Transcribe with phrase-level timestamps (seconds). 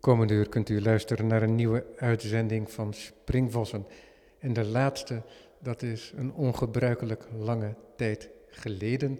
[0.00, 3.86] Komende uur kunt u luisteren naar een nieuwe uitzending van Springvossen.
[4.38, 5.22] En de laatste,
[5.58, 9.18] dat is een ongebruikelijk lange tijd geleden.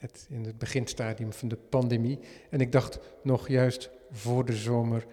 [0.00, 2.18] Net in het beginstadium van de pandemie.
[2.50, 5.06] En ik dacht nog juist voor de zomer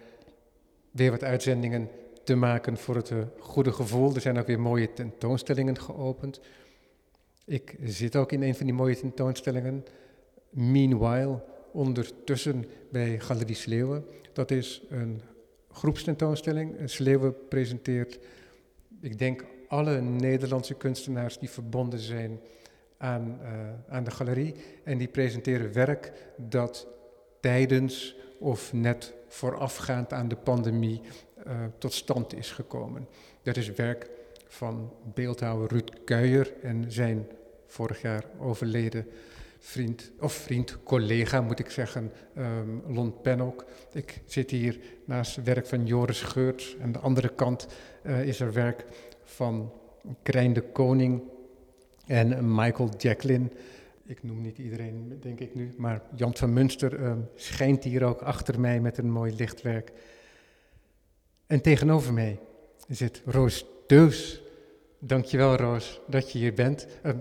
[0.90, 1.90] weer wat uitzendingen
[2.24, 4.14] te maken voor het eh, goede gevoel.
[4.14, 6.40] Er zijn ook weer mooie tentoonstellingen geopend.
[7.44, 9.84] Ik zit ook in een van die mooie tentoonstellingen.
[10.50, 14.04] Meanwhile, ondertussen bij Galerie Sleeuwen.
[14.32, 15.22] Dat is een
[15.70, 16.74] groepstentoonstelling.
[16.84, 18.18] Sleeuwen presenteert,
[19.00, 22.40] ik denk, alle Nederlandse kunstenaars die verbonden zijn
[22.96, 23.48] aan, uh,
[23.88, 24.54] aan de galerie.
[24.84, 26.86] En die presenteren werk dat
[27.40, 31.00] tijdens of net voorafgaand aan de pandemie
[31.46, 33.08] uh, tot stand is gekomen.
[33.42, 34.10] Dat is werk
[34.46, 37.26] van beeldhouwer Ruud Kuijer en zijn
[37.66, 39.06] vorig jaar overleden
[39.58, 43.64] vriend, of vriend, collega moet ik zeggen, um, Lon Pennock.
[43.92, 46.76] Ik zit hier naast werk van Joris Geurts.
[46.82, 47.66] Aan de andere kant
[48.02, 48.84] uh, is er werk
[49.22, 49.72] van
[50.22, 51.22] Krijn de Koning
[52.06, 53.50] en Michael Jacqueline.
[54.06, 58.22] Ik noem niet iedereen, denk ik nu, maar Jan van Munster uh, schijnt hier ook
[58.22, 59.92] achter mij met een mooi lichtwerk.
[61.46, 62.38] En tegenover mij
[62.88, 64.42] zit Roos Deus.
[64.98, 66.86] Dankjewel Roos dat je hier bent.
[67.06, 67.12] Uh,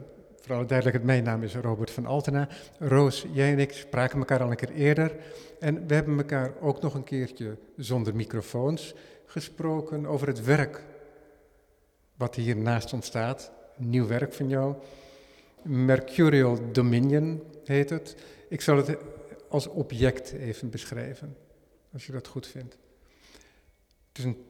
[0.48, 2.48] Vooral duidelijk, mijn naam is Robert van Altena.
[2.80, 5.16] Roos, jij en ik spraken elkaar al een keer eerder.
[5.60, 8.94] En we hebben elkaar ook nog een keertje zonder microfoons
[9.26, 10.84] gesproken over het werk
[12.16, 13.52] wat hier naast ons staat.
[13.76, 14.76] Nieuw werk van jou.
[15.62, 18.16] Mercurial Dominion heet het.
[18.50, 18.98] Ik zal het
[19.50, 21.38] als object even beschrijven,
[21.94, 22.78] als je dat goed vindt.
[24.08, 24.46] Het is een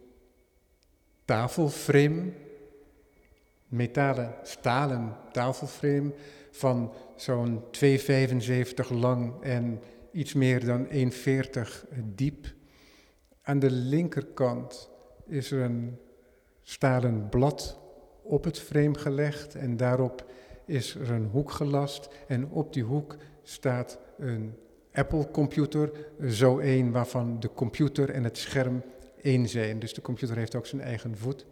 [1.25, 2.31] tafelframe
[3.67, 6.13] metalen, stalen tafelframe
[6.51, 9.79] van zo'n 2,75 lang en
[10.11, 10.91] iets meer dan 1,40
[12.15, 12.53] diep.
[13.41, 14.89] Aan de linkerkant
[15.25, 15.97] is er een
[16.63, 17.79] stalen blad
[18.23, 20.31] op het frame gelegd en daarop
[20.66, 24.56] is er een hoek gelast en op die hoek staat een
[24.91, 25.91] Apple computer,
[26.29, 28.83] zo één waarvan de computer en het scherm
[29.22, 29.79] één zijn.
[29.79, 31.45] Dus de computer heeft ook zijn eigen voet.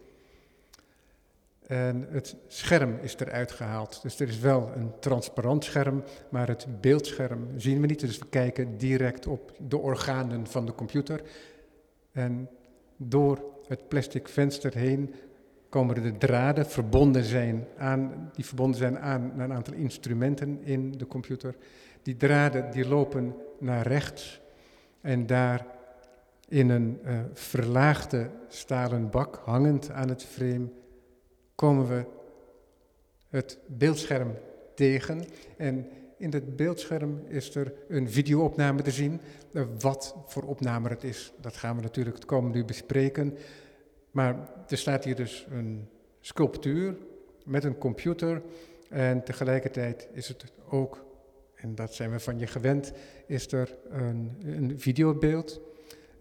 [1.66, 4.02] En het scherm is eruit gehaald.
[4.02, 8.00] Dus er is wel een transparant scherm, maar het beeldscherm zien we niet.
[8.00, 11.20] Dus we kijken direct op de organen van de computer.
[12.12, 12.48] En
[12.96, 15.14] door het plastic venster heen
[15.68, 21.06] komen de draden verbonden zijn aan, die verbonden zijn aan een aantal instrumenten in de
[21.06, 21.54] computer.
[22.02, 24.40] Die draden die lopen naar rechts
[25.00, 25.66] en daar
[26.48, 30.68] in een uh, verlaagde stalen bak, hangend aan het frame,
[31.56, 32.04] komen we
[33.28, 34.34] het beeldscherm
[34.74, 35.24] tegen.
[35.56, 39.20] En in het beeldscherm is er een videoopname te zien.
[39.52, 43.36] Eh, wat voor opname het is, dat gaan we natuurlijk het komende uur bespreken.
[44.10, 45.88] Maar er staat hier dus een
[46.20, 46.96] sculptuur
[47.44, 48.42] met een computer.
[48.88, 51.04] En tegelijkertijd is het ook,
[51.54, 52.92] en dat zijn we van je gewend,
[53.26, 55.60] is er een, een videobeeld.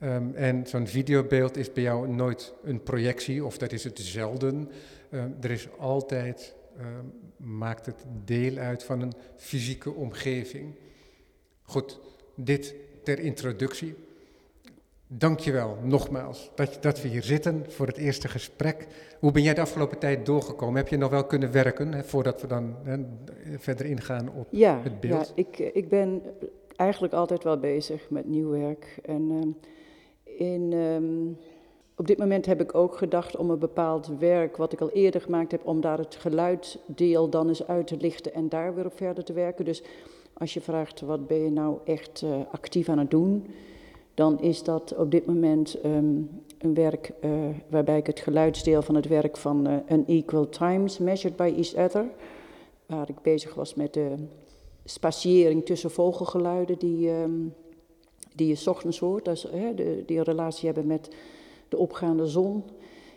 [0.05, 4.69] Um, en zo'n videobeeld is bij jou nooit een projectie, of dat is het zelden.
[5.09, 6.85] Uh, er is altijd, uh,
[7.37, 10.75] maakt het deel uit van een fysieke omgeving.
[11.63, 11.99] Goed,
[12.35, 13.95] dit ter introductie.
[15.07, 18.87] Dankjewel nogmaals dat, dat we hier zitten voor het eerste gesprek.
[19.19, 20.75] Hoe ben jij de afgelopen tijd doorgekomen?
[20.75, 22.97] Heb je nog wel kunnen werken hè, voordat we dan hè,
[23.57, 25.33] verder ingaan op ja, het beeld?
[25.35, 26.21] Ja, ik, ik ben
[26.75, 28.97] eigenlijk altijd wel bezig met nieuw werk.
[29.03, 29.55] En
[30.73, 31.37] um,
[31.95, 35.21] op dit moment heb ik ook gedacht om een bepaald werk, wat ik al eerder
[35.21, 38.97] gemaakt heb, om daar het geluiddeel dan eens uit te lichten en daar weer op
[38.97, 39.65] verder te werken.
[39.65, 39.83] Dus
[40.33, 43.45] als je vraagt wat ben je nou echt uh, actief aan het doen,
[44.13, 47.31] dan is dat op dit moment um, een werk uh,
[47.69, 52.05] waarbij ik het geluidsdeel van het werk van uh, Unequal Times, Measured by Each Other,
[52.85, 54.15] waar ik bezig was met de
[54.85, 57.53] spatiëring tussen vogelgeluiden die, um,
[58.35, 61.09] die je ochtends hoort, dus, hè, de, die een relatie hebben met
[61.69, 62.63] de opgaande zon,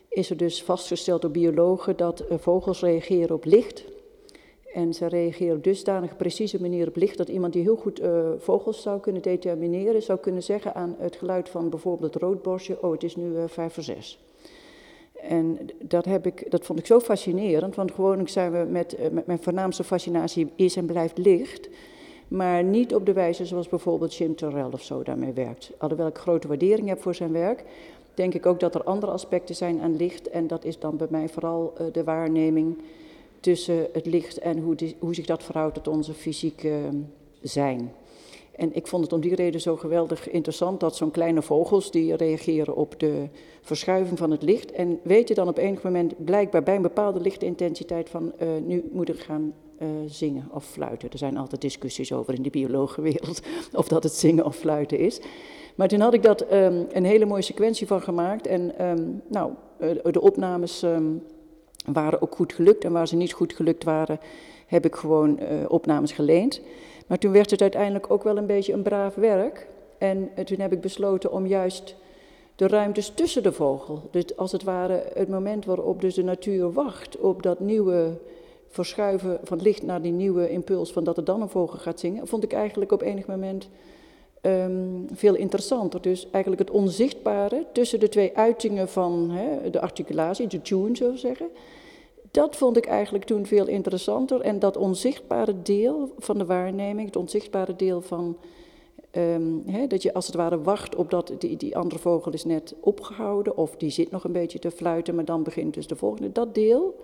[0.09, 3.85] is er dus vastgesteld door biologen dat uh, vogels reageren op licht.
[4.73, 8.29] En ze reageren op dusdanig precieze manier op licht dat iemand die heel goed uh,
[8.39, 12.93] vogels zou kunnen determineren, zou kunnen zeggen aan het geluid van bijvoorbeeld het roodborstje, oh
[12.93, 14.19] het is nu uh, vijf voor zes.
[15.21, 19.09] En dat, heb ik, dat vond ik zo fascinerend, want gewoonlijk zijn we met, uh,
[19.11, 21.69] met mijn voornaamste fascinatie is en blijft licht.
[22.29, 25.71] Maar niet op de wijze zoals bijvoorbeeld Jim Terrell of zo daarmee werkt.
[25.79, 27.65] Alhoewel ik grote waardering heb voor zijn werk,
[28.15, 30.29] denk ik ook dat er andere aspecten zijn aan licht.
[30.29, 32.79] En dat is dan bij mij vooral uh, de waarneming
[33.41, 36.89] tussen het licht en hoe, hoe zich dat verhoudt tot onze fysieke uh,
[37.43, 37.93] zijn.
[38.59, 42.17] En ik vond het om die reden zo geweldig interessant dat zo'n kleine vogels die
[42.17, 43.29] reageren op de
[43.63, 44.73] verschuiving van het licht.
[44.73, 48.89] En weet je dan op enig moment blijkbaar bij een bepaalde lichtintensiteit van uh, nu
[48.93, 51.11] moet ik gaan uh, zingen of fluiten.
[51.11, 53.41] Er zijn altijd discussies over in de biologenwereld
[53.73, 55.21] of dat het zingen of fluiten is.
[55.75, 58.47] Maar toen had ik dat um, een hele mooie sequentie van gemaakt.
[58.47, 61.23] En um, nou, uh, de opnames um,
[61.85, 62.85] waren ook goed gelukt.
[62.85, 64.21] En waar ze niet goed gelukt waren,
[64.67, 66.61] heb ik gewoon opnames geleend.
[67.07, 69.67] Maar toen werd het uiteindelijk ook wel een beetje een braaf werk.
[69.99, 71.97] En toen heb ik besloten om juist
[72.59, 76.73] de ruimtes tussen de vogel, dus als het ware het moment waarop dus de natuur
[76.73, 78.19] wacht op dat nieuwe
[78.69, 82.27] verschuiven van licht naar die nieuwe impuls van dat er dan een vogel gaat zingen,
[82.27, 83.69] vond ik eigenlijk op enig moment
[84.43, 86.03] um, veel interessanter.
[86.03, 91.15] Dus eigenlijk het onzichtbare tussen de twee uitingen van hè, de articulatie, de tune zo
[91.15, 91.49] zeggen,
[92.31, 94.41] dat vond ik eigenlijk toen veel interessanter.
[94.41, 98.37] En dat onzichtbare deel van de waarneming, het onzichtbare deel van
[99.67, 102.75] hè, dat je als het ware wacht op dat die, die andere vogel is net
[102.81, 106.33] opgehouden of die zit nog een beetje te fluiten, maar dan begint dus de volgende.
[106.33, 106.95] Dat deel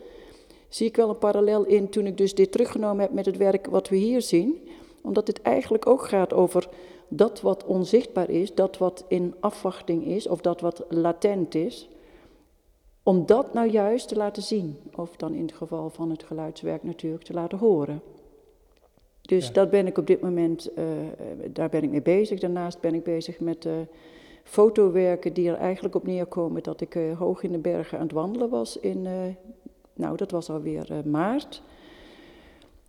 [0.74, 3.66] zie ik wel een parallel in toen ik dus dit teruggenomen heb met het werk
[3.66, 4.68] wat we hier zien.
[5.02, 6.68] Omdat het eigenlijk ook gaat over
[7.08, 11.88] dat wat onzichtbaar is, dat wat in afwachting is of dat wat latent is.
[13.02, 16.82] Om dat nou juist te laten zien, of dan in het geval van het geluidswerk
[16.82, 18.02] natuurlijk te laten horen.
[19.20, 20.84] Dus dat ben ik op dit moment, uh,
[21.50, 22.40] daar ben ik mee bezig.
[22.40, 23.72] Daarnaast ben ik bezig met uh,
[24.42, 28.12] fotowerken die er eigenlijk op neerkomen dat ik uh, hoog in de bergen aan het
[28.12, 29.06] wandelen was in,
[29.94, 31.62] nou dat was alweer maart.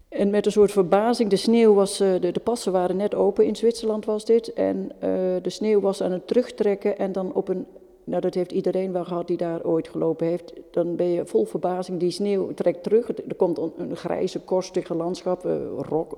[0.10, 3.56] En met een soort verbazing, de sneeuw was, de, de passen waren net open, in
[3.56, 4.54] Zwitserland was dit.
[4.54, 4.92] En
[5.42, 7.66] de sneeuw was aan het terugtrekken en dan op een
[8.06, 10.54] nou, dat heeft iedereen wel gehad die daar ooit gelopen heeft.
[10.72, 13.08] Dan ben je vol verbazing, die sneeuw trekt terug.
[13.10, 15.44] Er komt een grijze, korstige landschap,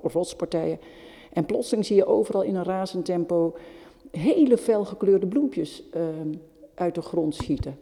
[0.02, 0.80] rotspartijen.
[1.32, 3.54] En plotseling zie je overal in een razend tempo
[4.10, 6.02] hele felgekleurde bloempjes uh,
[6.74, 7.78] uit de grond schieten.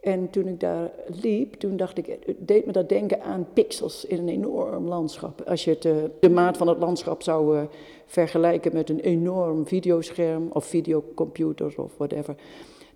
[0.00, 0.90] En toen ik daar
[1.22, 5.40] liep, toen dacht ik, het deed me dat denken aan pixels in een enorm landschap.
[5.40, 7.62] Als je het, uh, de maat van het landschap zou uh,
[8.06, 12.36] vergelijken met een enorm videoscherm of videocomputer of whatever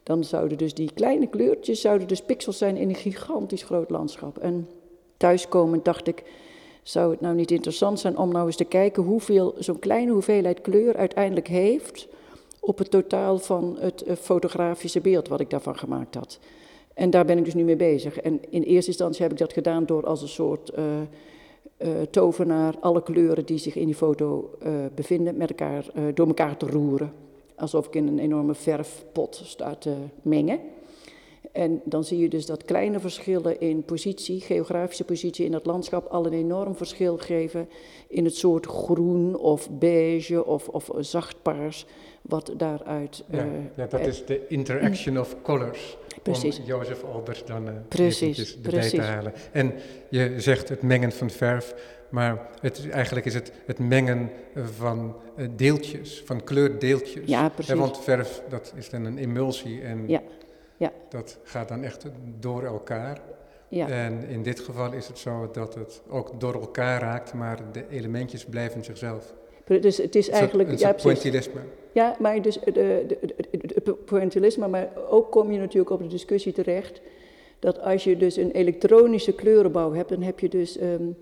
[0.05, 4.39] dan zouden dus die kleine kleurtjes zouden dus pixels zijn in een gigantisch groot landschap.
[4.39, 4.69] En
[5.17, 6.23] thuiskomend dacht ik,
[6.83, 10.61] zou het nou niet interessant zijn om nou eens te kijken hoeveel zo'n kleine hoeveelheid
[10.61, 12.09] kleur uiteindelijk heeft
[12.61, 16.39] op het totaal van het eh, fotografische beeld wat ik daarvan gemaakt had.
[16.95, 18.21] En daar ben ik dus nu mee bezig.
[18.21, 20.85] En in eerste instantie heb ik dat gedaan door als een soort uh,
[21.79, 26.57] uh, tovenaar alle kleuren die zich in die foto uh, bevinden met elkaar, door elkaar
[26.57, 27.13] te roeren
[27.57, 30.61] alsof ik in een enorme verfpot sta te mengen.
[31.53, 36.07] En dan zie je dus dat kleine verschillen in positie, geografische positie in het landschap,
[36.07, 37.69] al een enorm verschil geven
[38.09, 41.87] in het soort groen of beige of, of zacht paars,
[42.29, 43.25] wat daaruit.
[43.31, 45.97] Ja, ja dat is de interaction of colors.
[46.23, 46.59] Precies.
[46.59, 49.33] Om Jozef Albert dan uh, precies, erbij te halen.
[49.53, 49.73] En
[50.09, 51.75] je zegt het mengen van verf.
[52.09, 55.17] Maar het, eigenlijk is het het mengen van
[55.57, 57.29] deeltjes, van kleurdeeltjes.
[57.29, 57.75] Ja, precies.
[57.75, 60.23] want verf, dat is dan een emulsie en ja.
[60.77, 60.93] Ja.
[61.09, 62.07] dat gaat dan echt
[62.39, 63.21] door elkaar.
[63.69, 63.89] Ja.
[63.89, 67.85] En in dit geval is het zo dat het ook door elkaar raakt, maar de
[67.89, 69.35] elementjes blijven zichzelf.
[69.65, 70.69] Dus het is eigenlijk...
[70.69, 71.61] Een ja, pointillisme.
[71.61, 71.84] Ja,
[72.19, 77.01] maar dus het pointillisme, maar ook kom je natuurlijk op de discussie terecht...
[77.59, 80.81] dat als je dus een elektronische kleurenbouw hebt, dan heb je dus...
[80.81, 81.17] Um,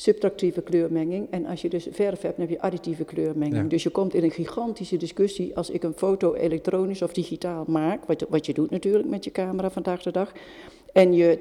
[0.00, 1.26] subtractieve kleurmenging.
[1.30, 3.62] En als je dus verf hebt, dan heb je additieve kleurmenging.
[3.62, 3.68] Ja.
[3.68, 8.04] Dus je komt in een gigantische discussie als ik een foto elektronisch of digitaal maak,
[8.06, 10.32] wat, wat je doet natuurlijk met je camera vandaag de dag.
[10.92, 11.38] En je,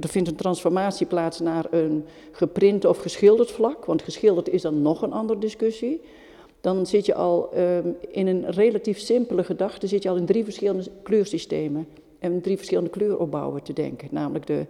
[0.00, 4.82] er vindt een transformatie plaats naar een geprint of geschilderd vlak, want geschilderd is dan
[4.82, 6.00] nog een andere discussie.
[6.60, 10.44] Dan zit je al um, in een relatief simpele gedachte, zit je al in drie
[10.44, 11.86] verschillende kleursystemen
[12.18, 14.08] en drie verschillende kleuropbouwen te denken.
[14.10, 14.66] Namelijk de,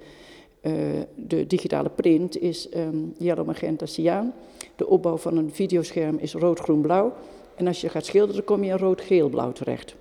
[0.63, 0.73] uh,
[1.15, 4.35] de digitale print is um, yellow, magenta, cyaan.
[4.77, 7.13] De opbouw van een videoscherm is rood, groen, blauw.
[7.55, 9.95] En als je gaat schilderen, kom je in rood, geel, blauw terecht.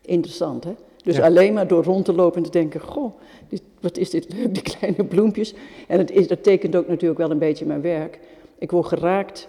[0.00, 0.74] Interessant, hè?
[1.04, 1.24] Dus ja.
[1.24, 3.12] alleen maar door rond te lopen en te denken, goh,
[3.48, 5.54] dit, wat is dit leuk, die kleine bloempjes.
[5.88, 8.20] En het is, dat tekent ook natuurlijk wel een beetje mijn werk.
[8.58, 9.48] Ik word geraakt,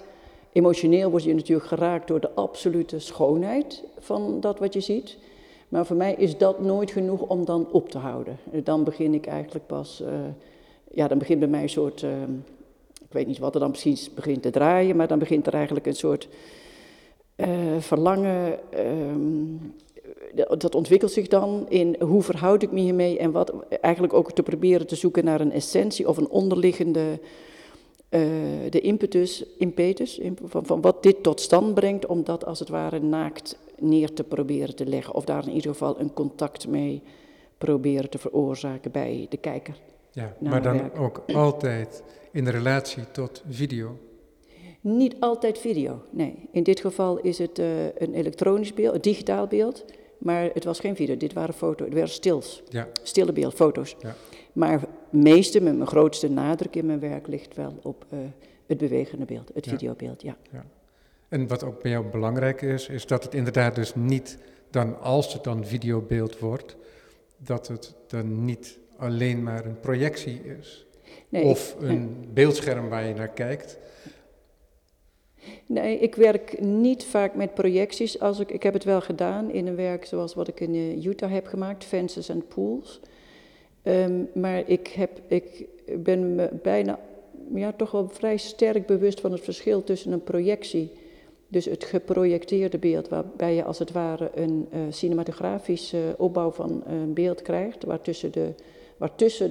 [0.56, 5.18] emotioneel word je natuurlijk geraakt door de absolute schoonheid van dat wat je ziet.
[5.70, 8.38] Maar voor mij is dat nooit genoeg om dan op te houden.
[8.64, 10.10] Dan begin ik eigenlijk pas, uh,
[10.92, 12.22] ja, dan begint bij mij een soort, uh,
[13.02, 15.86] ik weet niet wat er dan precies begint te draaien, maar dan begint er eigenlijk
[15.86, 16.28] een soort
[17.36, 17.48] uh,
[17.80, 19.74] verlangen, um,
[20.58, 24.44] dat ontwikkelt zich dan in hoe verhoud ik me hiermee en wat eigenlijk ook te
[24.44, 27.20] proberen te zoeken naar een essentie of een onderliggende
[28.10, 28.22] eh,
[28.70, 33.00] de impetus, impetus van, van wat dit tot stand brengt, om dat als het ware
[33.00, 35.14] naakt neer te proberen te leggen.
[35.14, 37.02] Of daar in ieder geval een contact mee
[37.58, 39.76] proberen te veroorzaken bij de kijker.
[40.12, 43.98] Ja, maar dan ook altijd in relatie tot video.
[44.82, 46.50] Niet altijd video, nee.
[46.52, 49.86] In dit geval is het uh, een elektronisch beeld, een digitaal beeld.
[50.18, 52.64] Maar het was geen video, dit waren foto's, het waren stils.
[52.70, 52.88] Ja.
[53.04, 53.96] Stille beeld, foto's.
[54.00, 54.16] Ja.
[54.56, 58.20] Maar meeste, met mijn grootste nadruk in mijn werk, ligt wel op uh,
[58.66, 60.38] het bewegende beeld, het videobeeld, ja.
[60.52, 60.66] ja.
[61.28, 64.38] En wat ook bij jou belangrijk is, is dat het inderdaad dus niet
[64.70, 66.76] dan, als het dan videobeeld wordt,
[67.38, 70.86] dat het dan niet alleen maar een projectie is.
[71.30, 73.78] Nee, of een beeldscherm waar je naar kijkt,
[75.66, 78.20] Nee, ik werk niet vaak met projecties.
[78.20, 81.06] Als ik, ik heb het wel gedaan in een werk zoals wat ik in eh,
[81.06, 83.00] Utah heb gemaakt, Fences and Pools.
[83.86, 85.68] Ehm, maar ik, heb, ik
[86.04, 87.00] ben me bijna,
[87.54, 90.92] ja, toch wel vrij sterk bewust van het verschil tussen een projectie,
[91.48, 97.14] dus het geprojecteerde beeld, waarbij je als het ware een uh, cinematografische opbouw van een
[97.14, 98.54] beeld krijgt, waartussen de,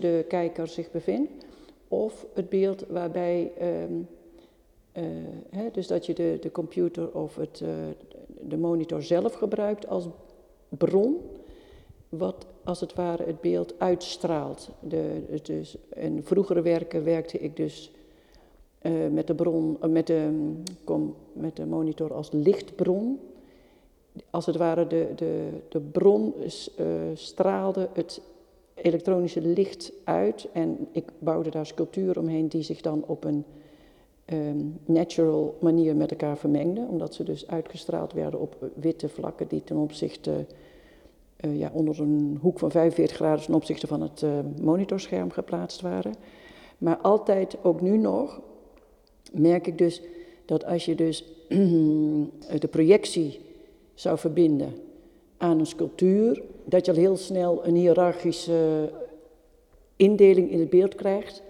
[0.00, 1.30] de kijker zich bevindt,
[1.88, 3.94] of het beeld waarbij ehm,
[4.94, 5.04] uh,
[5.50, 7.68] hè, dus dat je de, de computer of het, uh,
[8.40, 10.08] de monitor zelf gebruikt als
[10.68, 11.16] bron,
[12.08, 14.70] wat als het ware het beeld uitstraalt.
[14.80, 17.92] De, dus, in vroegere werken werkte ik dus
[18.82, 20.52] uh, met, de bron, met, de,
[20.84, 23.20] kom, met de monitor als lichtbron.
[24.30, 26.34] Als het ware de, de, de bron
[27.14, 28.20] straalde het
[28.74, 33.44] elektronische licht uit en ik bouwde daar sculptuur omheen die zich dan op een
[34.32, 39.64] um, natural manier met elkaar vermengden, omdat ze dus uitgestraald werden op witte vlakken die
[39.64, 40.46] ten opzichte,
[41.44, 44.30] uh, ja, onder een hoek van 45 graden ten opzichte van het uh,
[44.62, 46.14] monitorscherm geplaatst waren.
[46.78, 48.40] Maar altijd, ook nu nog,
[49.32, 50.02] merk ik dus
[50.44, 51.24] dat als je dus
[52.64, 53.40] de projectie
[53.94, 54.72] zou verbinden
[55.36, 58.90] aan een sculptuur, dat je al heel snel een hiërarchische
[59.96, 61.42] indeling in het beeld krijgt,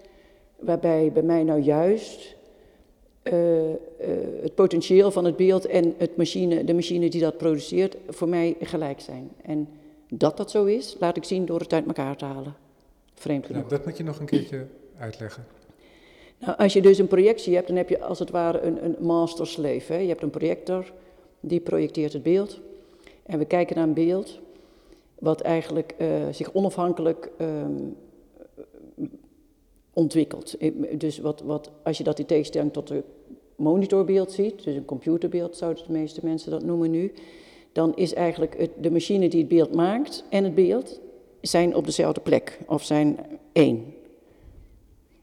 [0.59, 2.37] waarbij bij mij nou juist
[3.23, 3.33] uh,
[4.43, 8.57] het potentieel van het beeld en het machine, de machine die dat produceert voor mij
[8.61, 9.31] gelijk zijn.
[9.43, 9.69] En
[10.09, 12.55] dat dat zo is, laat ik zien door het uit elkaar te halen.
[13.15, 13.63] Vreemd genoeg.
[13.63, 14.67] Nou, dat moet je nog een keertje
[14.99, 15.45] uitleggen.
[16.39, 18.97] Nou, als je dus een projectie hebt, dan heb je als het ware een, een
[19.01, 19.93] master-slave.
[19.93, 19.99] Hè?
[19.99, 20.93] Je hebt een projector,
[21.41, 22.61] die projecteert het beeld.
[23.23, 24.39] En we kijken naar een beeld
[25.19, 27.97] wat eigenlijk uh, zich onafhankelijk um,
[29.93, 30.57] ontwikkeld.
[30.99, 33.03] Dus wat, wat, als je dat in tegenstelling tot een
[33.57, 37.13] monitorbeeld ziet, dus een computerbeeld zouden de meeste mensen dat noemen nu,
[37.75, 41.01] dan is eigenlijk het, de machine die het beeld maakt en het beeld
[41.41, 43.19] zijn op dezelfde plek of zijn
[43.53, 43.95] één.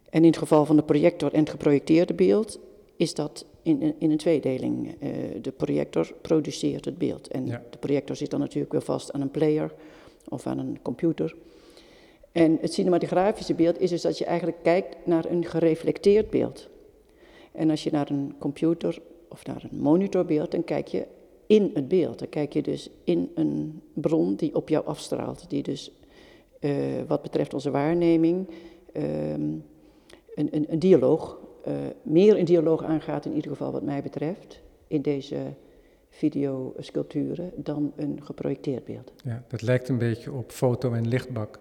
[0.10, 2.60] En in het geval van de projector en het geprojecteerde beeld
[2.96, 4.88] is dat in, in een tweedeling.
[4.88, 5.10] Uh,
[5.42, 9.32] de projector produceert het beeld en de projector zit dan natuurlijk weer vast aan een
[9.32, 9.74] player
[10.30, 11.36] of aan een computer.
[12.32, 16.70] En het cinematografische beeld is dus dat je eigenlijk kijkt naar een gereflecteerd beeld.
[17.52, 21.06] En als je naar een computer of naar een monitorbeeld, dan kijk je
[21.52, 22.20] in het beeld.
[22.20, 25.50] Dan kijk je dus in een bron die op jou afstraalt.
[25.50, 25.92] Die dus
[26.60, 26.74] uh,
[27.08, 28.48] wat betreft onze waarneming
[28.94, 29.64] um,
[30.36, 34.62] een, een, een, dialoog, uh, meer een dialoog aangaat in ieder geval wat mij betreft,
[34.88, 35.38] in deze
[36.10, 39.12] videosculpturen, dan een geprojecteerd beeld.
[39.24, 41.60] Ja, dat lijkt een beetje op foto- en lichtbak.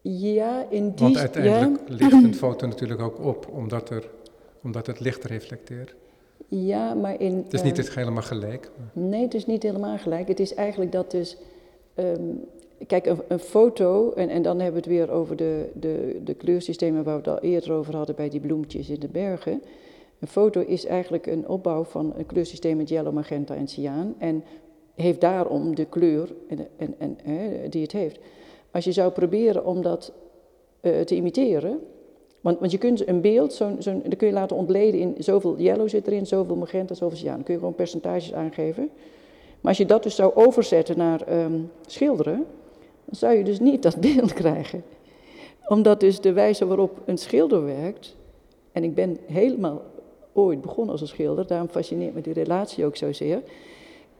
[0.00, 0.98] Ja, in die...
[0.98, 1.94] Want uiteindelijk ja.
[1.94, 4.10] ligt een foto natuurlijk ook op, omdat, er,
[4.62, 5.94] omdat het licht reflecteert.
[6.46, 7.36] Ja, maar in...
[7.36, 8.70] Het is niet uh, helemaal gelijk.
[8.76, 9.04] Maar.
[9.04, 10.28] Nee, het is niet helemaal gelijk.
[10.28, 11.36] Het is eigenlijk dat dus...
[11.94, 12.44] Um,
[12.86, 16.34] kijk, een, een, foto, en, en dan hebben we het weer over de, de, de
[16.34, 19.62] kleursystemen waar we het al eerder over hadden bij die bloemetjes in de bergen.
[20.18, 24.14] Een foto is eigenlijk een opbouw van een kleursysteem met yellow, magenta en cyaan.
[24.18, 24.44] En
[24.94, 28.18] heeft daarom de kleur en, en, en, hè, die het heeft.
[28.70, 30.12] Als je zou proberen om dat
[30.82, 31.80] uh, te imiteren,
[32.40, 35.88] want, want, je kunt een beeld, zo, zo, kun je laten ontleden in zoveel yellow
[35.88, 37.34] zit erin, zoveel magenta, zoveel cyan.
[37.34, 38.90] Dan kun je gewoon percentages aangeven.
[39.60, 42.46] Maar als je dat dus zou overzetten naar um, schilderen,
[43.04, 44.82] dan zou je dus niet dat beeld krijgen.
[45.66, 48.16] Omdat dus de wijze waarop een schilder werkt,
[48.72, 49.82] en ik ben helemaal
[50.32, 53.42] ooit begonnen als een schilder, daarom fascineert me die relatie ook zozeer.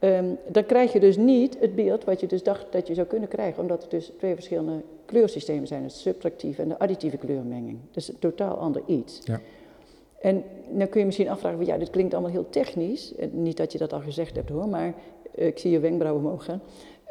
[0.01, 3.07] Um, dan krijg je dus niet het beeld wat je dus dacht dat je zou
[3.07, 7.77] kunnen krijgen, omdat er dus twee verschillende kleursystemen zijn, het subtractieve en de additieve kleurmenging.
[7.87, 9.19] Dat is een totaal ander iets.
[9.23, 9.39] Ja.
[10.21, 13.13] En dan kun je misschien afvragen, ja, dit klinkt allemaal heel technisch.
[13.31, 14.93] Niet dat je dat al gezegd hebt hoor, maar
[15.35, 16.61] uh, ik zie je wenkbrauwen omhoog gaan.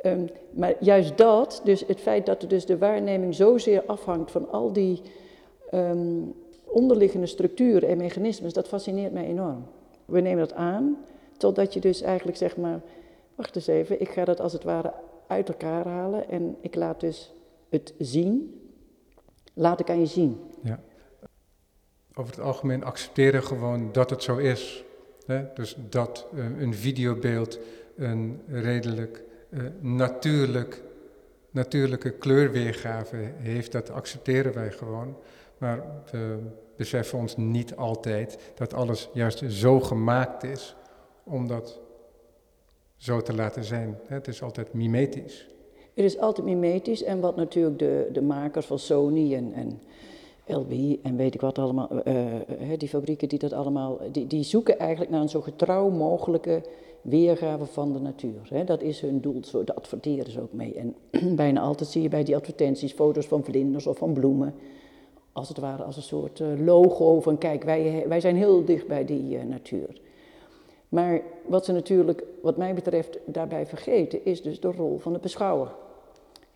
[0.03, 4.51] Um, maar juist dat, dus het feit dat er dus de waarneming zozeer afhangt van
[4.51, 5.01] al die
[5.75, 9.65] um, onderliggende structuren en mechanismes, dat fascineert mij enorm.
[10.05, 10.97] We nemen dat aan,
[11.39, 12.81] totdat je dus eigenlijk zeg maar,
[13.35, 14.93] wacht eens even, ik ga dat als het ware
[15.27, 17.35] uit elkaar halen en ik laat dus
[17.69, 18.61] het zien,
[19.55, 20.41] laat ik aan je zien.
[20.63, 20.81] Ja.
[22.15, 24.85] Over het algemeen accepteren gewoon dat het zo is.
[25.27, 25.45] Hè?
[25.55, 27.59] Dus dat uh, een videobeeld
[27.97, 30.83] een redelijk uh, natuurlijk,
[31.51, 35.17] natuurlijke kleurweergave heeft, dat accepteren wij gewoon.
[35.59, 36.39] Maar we
[36.77, 40.77] beseffen ons niet altijd dat alles juist zo gemaakt is
[41.29, 41.79] om dat
[42.97, 43.99] zo te laten zijn.
[44.07, 45.49] Het is altijd mimetisch.
[45.95, 49.81] Het is altijd mimetisch en wat natuurlijk de, de makers van Sony en, en
[51.03, 52.25] en weet ik wat allemaal, uh,
[52.77, 56.63] die fabrieken die dat allemaal, die, die zoeken eigenlijk naar een zo getrouw mogelijke
[57.03, 58.49] weergave van de natuur.
[58.49, 58.65] Hè.
[58.65, 60.75] Dat is hun doel, zo, daar adverteren ze ook mee.
[60.75, 60.95] En
[61.37, 64.55] bijna altijd zie je bij die advertenties foto's van vlinders of van bloemen
[65.33, 68.87] als het ware als een soort eh, logo van kijk, wij, wij zijn heel dicht
[68.87, 70.01] bij die natuur.
[70.89, 75.19] Maar wat ze natuurlijk, wat mij betreft, daarbij vergeten, is dus de rol van de
[75.19, 75.75] beschouwer.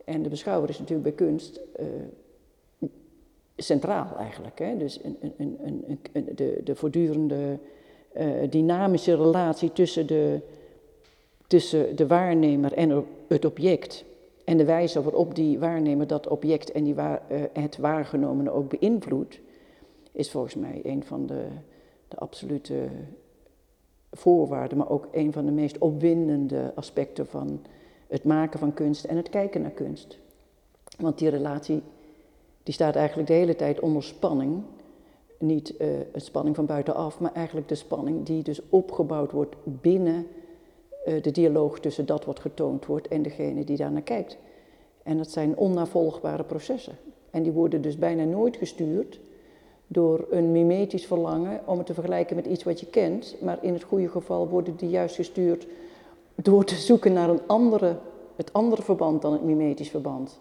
[0.05, 2.89] En de beschouwer is natuurlijk bij kunst uh,
[3.57, 4.59] centraal eigenlijk.
[4.59, 4.77] Hè?
[4.77, 7.59] Dus een, een, een, de, de voortdurende
[8.51, 10.41] dynamische relatie tussen de,
[11.47, 14.05] tussen de waarnemer en het object.
[14.45, 17.15] En de wijze waarop die waarnemer dat object en die uh,
[17.53, 19.41] het waargenomene ook beïnvloedt,
[20.13, 21.45] is volgens mij een van de,
[22.09, 22.89] de absolute
[24.13, 27.61] voorwaarden, maar ook een van de meest opwindende aspecten van
[28.09, 30.19] het maken van kunst en het kijken naar kunst.
[30.99, 31.83] Want die relatie
[32.63, 34.63] die staat eigenlijk de hele tijd onder spanning.
[35.39, 40.27] Niet uh, spanning van buitenaf, maar eigenlijk de spanning die dus opgebouwd wordt binnen
[41.07, 44.39] uh, de dialoog tussen dat wat getoond wordt en degene die daarnaar kijkt.
[45.03, 46.97] En dat zijn onnavolgbare processen.
[47.31, 49.21] En die worden dus bijna nooit gestuurd
[49.93, 53.37] door een mimetisch verlangen om het te vergelijken met iets wat je kent.
[53.41, 55.67] Maar in het goede geval worden die juist gestuurd
[56.35, 57.99] door te zoeken naar een andere,
[58.37, 60.41] het andere verband dan het mimetisch verband.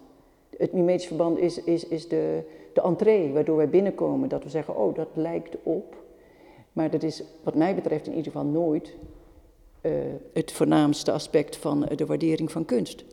[0.56, 2.42] Het mimetisch verband is, is, is de,
[2.74, 4.28] de entree waardoor wij binnenkomen.
[4.28, 5.96] Dat we zeggen, oh, dat lijkt op.
[6.72, 8.94] Maar dat is wat mij betreft in ieder geval nooit
[9.82, 9.92] uh,
[10.32, 13.04] het voornaamste aspect van de waardering van kunst.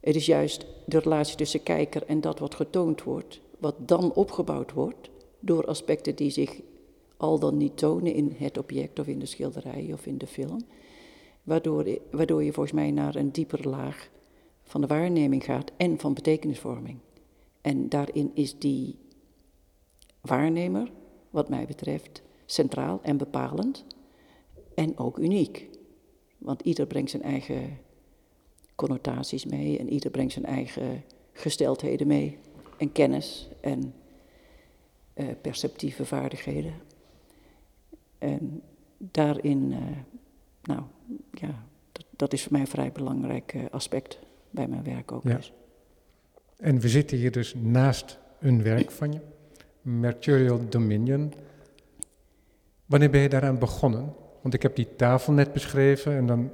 [0.00, 4.72] Het is juist de relatie tussen kijker en dat wat getoond wordt, wat dan opgebouwd
[4.72, 5.12] wordt
[5.44, 6.60] door aspecten die zich
[7.16, 10.60] al dan niet tonen in het object of in de schilderij of in de film,
[11.42, 14.08] waardoor, waardoor je volgens mij naar een diepere laag
[14.62, 16.98] van de waarneming gaat en van betekenisvorming.
[17.60, 18.96] En daarin is die
[20.20, 20.90] waarnemer,
[21.30, 23.84] wat mij betreft, centraal en bepalend
[24.74, 25.68] en ook uniek.
[26.38, 27.78] Want ieder brengt zijn eigen
[28.74, 32.38] connotaties mee en ieder brengt zijn eigen gesteldheden mee
[32.76, 33.94] en kennis en
[35.14, 36.74] uh, perceptieve vaardigheden.
[38.18, 38.62] En
[38.98, 39.78] daarin, uh,
[40.62, 40.82] nou
[41.32, 44.18] ja, dat, dat, is voor mij een vrij belangrijk uh, aspect
[44.50, 45.22] bij mijn werk ook.
[45.22, 45.36] Ja.
[45.36, 45.52] Dus.
[46.56, 49.20] En we zitten hier dus naast een werk van je,
[49.82, 51.32] Mercurial Dominion.
[52.86, 54.14] Wanneer ben je daaraan begonnen?
[54.42, 56.50] Want ik heb die tafel net beschreven en dan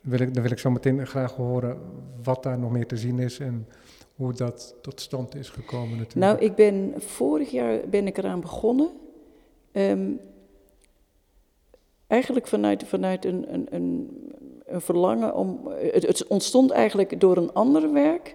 [0.00, 1.78] wil ik, dan wil ik zo meteen graag horen
[2.22, 3.66] wat daar nog meer te zien is en
[4.14, 6.14] hoe dat tot stand is gekomen natuurlijk.
[6.14, 8.90] Nou, ik ben vorig jaar ben ik eraan begonnen.
[9.72, 10.20] Um,
[12.06, 14.10] eigenlijk vanuit, vanuit een, een, een,
[14.66, 15.68] een verlangen om.
[15.68, 18.34] Het, het, ontstond eigenlijk door een ander werk.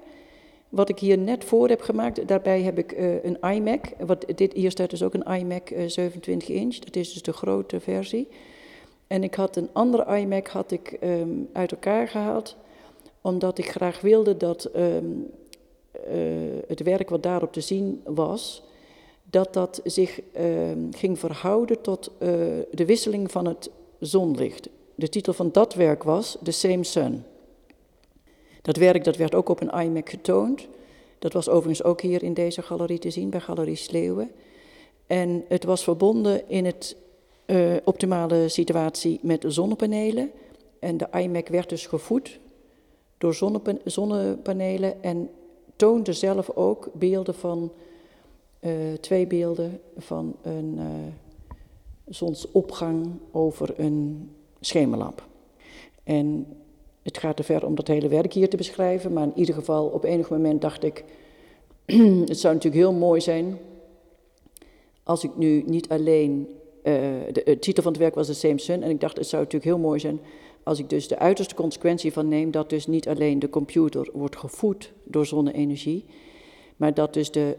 [0.69, 2.27] Wat ik hier net voor heb gemaakt.
[2.27, 3.85] Daarbij heb ik uh, een iMac.
[4.05, 6.75] Wat, dit, hier staat dus ook een iMac uh, 27 inch.
[6.75, 8.27] Dat is dus de grote versie.
[9.07, 12.57] En ik had een andere iMac had ik, um, uit elkaar gehaald,
[13.21, 14.83] omdat ik graag wilde dat uh,
[16.67, 18.63] het werk wat daarop te zien was,
[19.29, 22.29] dat dat zich um, ging verhouden tot uh,
[22.71, 24.69] de wisseling van het zonlicht.
[24.95, 27.23] De titel van dat werk was The Same Sun.
[28.61, 30.67] Dat werk dat werd ook op een iMac getoond.
[31.19, 34.31] Dat was overigens ook hier in deze galerie te zien, bij Galerie Sleeuwen.
[35.07, 36.95] En het was verbonden in het
[37.45, 40.31] uh, optimale situatie met zonnepanelen.
[40.79, 42.39] En de iMac werd dus gevoed
[43.17, 43.33] door
[43.83, 45.29] zonnepanelen en
[45.79, 47.71] toonde zelf ook beelden van,
[48.59, 50.85] uh, twee beelden van een uh,
[52.09, 55.27] zonsopgang over een schemerlamp.
[56.03, 56.47] En
[57.01, 59.85] het gaat te ver om dat hele werk hier te beschrijven, maar in ieder geval
[59.85, 61.03] op enig moment dacht ik,
[62.31, 63.57] het zou natuurlijk heel mooi zijn
[65.03, 66.47] als ik nu niet alleen
[66.83, 66.93] uh,
[67.31, 68.83] de, titel van het werk was The Same Sun.
[68.83, 70.19] En ik dacht, het zou natuurlijk heel mooi zijn
[70.69, 74.35] als ik dus de uiterste consequentie van neem, dat dus niet alleen de computer wordt
[74.35, 76.05] gevoed door zonne-energie,
[76.75, 77.57] maar dat dus de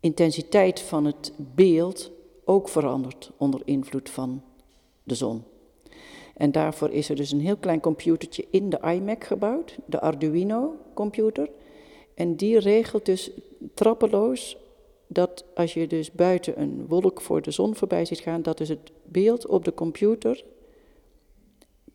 [0.00, 2.10] intensiteit van het beeld
[2.44, 4.42] ook verandert onder invloed van
[5.02, 5.42] de zon.
[6.36, 11.50] En daarvoor is er dus een heel klein computertje in de iMac gebouwd, de Arduino-computer.
[12.14, 13.30] En die regelt dus
[13.74, 14.56] trappeloos
[15.06, 18.68] dat als je dus buiten een wolk voor de zon voorbij ziet gaan, dat dus
[18.68, 20.44] het beeld op de computer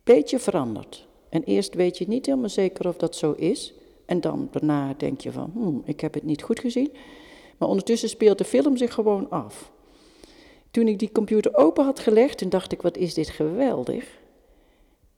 [0.04, 1.06] beetje verandert.
[1.28, 3.74] En eerst weet je niet helemaal zeker of dat zo is.
[4.06, 6.92] En dan daarna denk je van, hmm, ik heb het niet goed gezien.
[7.58, 9.72] Maar ondertussen speelt de film zich gewoon af.
[10.70, 14.20] Toen ik die computer open had gelegd, toen dacht ik, wat is dit geweldig.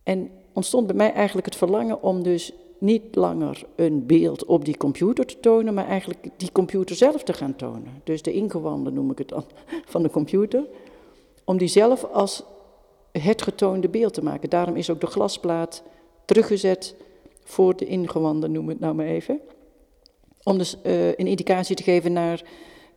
[0.02, 4.76] En ontstond bij mij eigenlijk het verlangen om dus niet langer een beeld op die
[4.76, 8.00] computer te tonen, maar eigenlijk die computer zelf te gaan tonen.
[8.04, 9.44] Dus de ingewanden noem ik het dan
[9.92, 10.64] van de computer.
[11.44, 12.44] Om die zelf als
[13.22, 14.50] het getoonde beeld te maken.
[14.50, 15.82] Daarom is ook de glasplaat
[16.24, 16.94] teruggezet
[17.44, 19.40] voor de ingewanden, noem het nou maar even.
[20.42, 22.42] Om dus uh, een indicatie te geven naar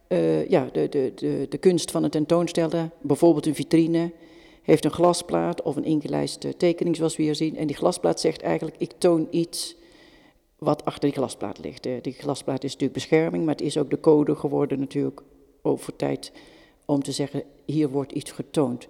[0.08, 2.92] uh, ja, de, de, de, de kunst van het tentoonstellen.
[3.02, 4.12] Bijvoorbeeld een vitrine
[4.62, 7.58] heeft een glasplaat of een ingelijste tekening zoals we hier zien.
[7.58, 9.76] En die glasplaat zegt eigenlijk, ik toon iets
[10.58, 11.88] wat achter die glasplaat ligt.
[12.02, 15.22] Die glasplaat is natuurlijk bescherming, maar het is ook de code geworden natuurlijk
[15.62, 16.32] over tijd
[16.86, 18.88] om te zeggen, hier wordt iets getoond.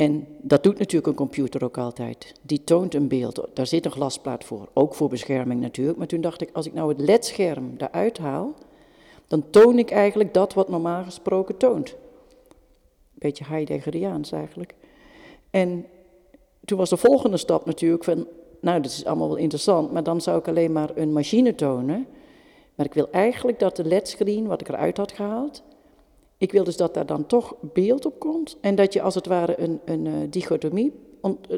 [0.00, 2.34] En dat doet natuurlijk een computer ook altijd.
[2.42, 5.98] Die toont een beeld, daar zit een glasplaat voor, ook voor bescherming natuurlijk.
[5.98, 8.54] Maar toen dacht ik, als ik nou het ledscherm eruit haal,
[9.26, 11.96] dan toon ik eigenlijk dat wat normaal gesproken toont.
[13.14, 14.74] Beetje Heideggeriaans eigenlijk.
[15.50, 15.86] En
[16.64, 18.26] toen was de volgende stap natuurlijk van,
[18.60, 22.06] nou, dat is allemaal wel interessant, maar dan zou ik alleen maar een machine tonen.
[22.74, 25.62] Maar ik wil eigenlijk dat de ledscreen, wat ik eruit had gehaald,
[26.40, 29.26] ik wil dus dat daar dan toch beeld op komt en dat je als het
[29.26, 30.92] ware een, een uh, dichotomie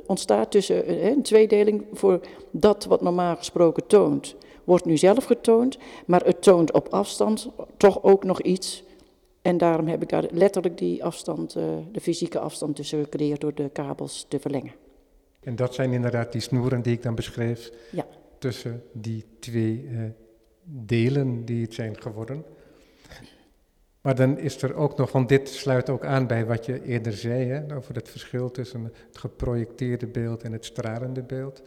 [0.06, 5.78] ontstaat tussen uh, een tweedeling voor dat wat normaal gesproken toont, wordt nu zelf getoond,
[6.06, 8.84] maar het toont op afstand toch ook nog iets
[9.42, 11.52] en daarom heb ik daar letterlijk die afstand,
[11.92, 14.72] de fysieke afstand tussen gecreëerd door de kabels te verlengen.
[15.40, 18.06] En dat zijn inderdaad die snoeren die ik dan beschreef ja.
[18.38, 19.88] tussen die twee
[20.64, 22.44] delen die het zijn geworden.
[24.02, 27.12] Maar dan is er ook nog, want dit sluit ook aan bij wat je eerder
[27.12, 31.62] zei, hè, over het verschil tussen het geprojecteerde beeld en het stralende beeld.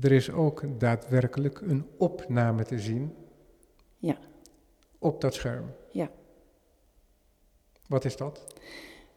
[0.00, 3.14] Er is ook daadwerkelijk een opname te zien
[3.98, 4.18] ja.
[4.98, 5.64] op dat scherm.
[5.90, 6.10] Ja.
[7.86, 8.46] Wat is dat?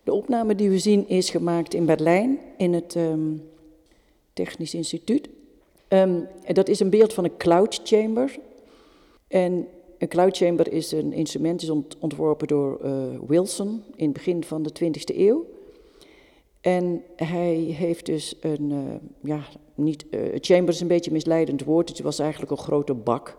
[0.04, 3.50] De opname die we zien is gemaakt in Berlijn in het um,
[4.34, 5.30] Technisch Instituut.
[5.88, 8.40] Um, dat is een beeld van een cloud chamber.
[9.28, 9.68] En
[10.02, 12.92] een cloud chamber is een instrument, is ont ontworpen door uh,
[13.28, 15.46] Wilson in het begin van de 20e eeuw.
[16.62, 18.80] En hij heeft dus een, uh,
[19.22, 19.44] ja,
[19.76, 21.90] niet, uh, chamber is een beetje een misleidend woord.
[21.90, 23.38] Het was eigenlijk een grote bak,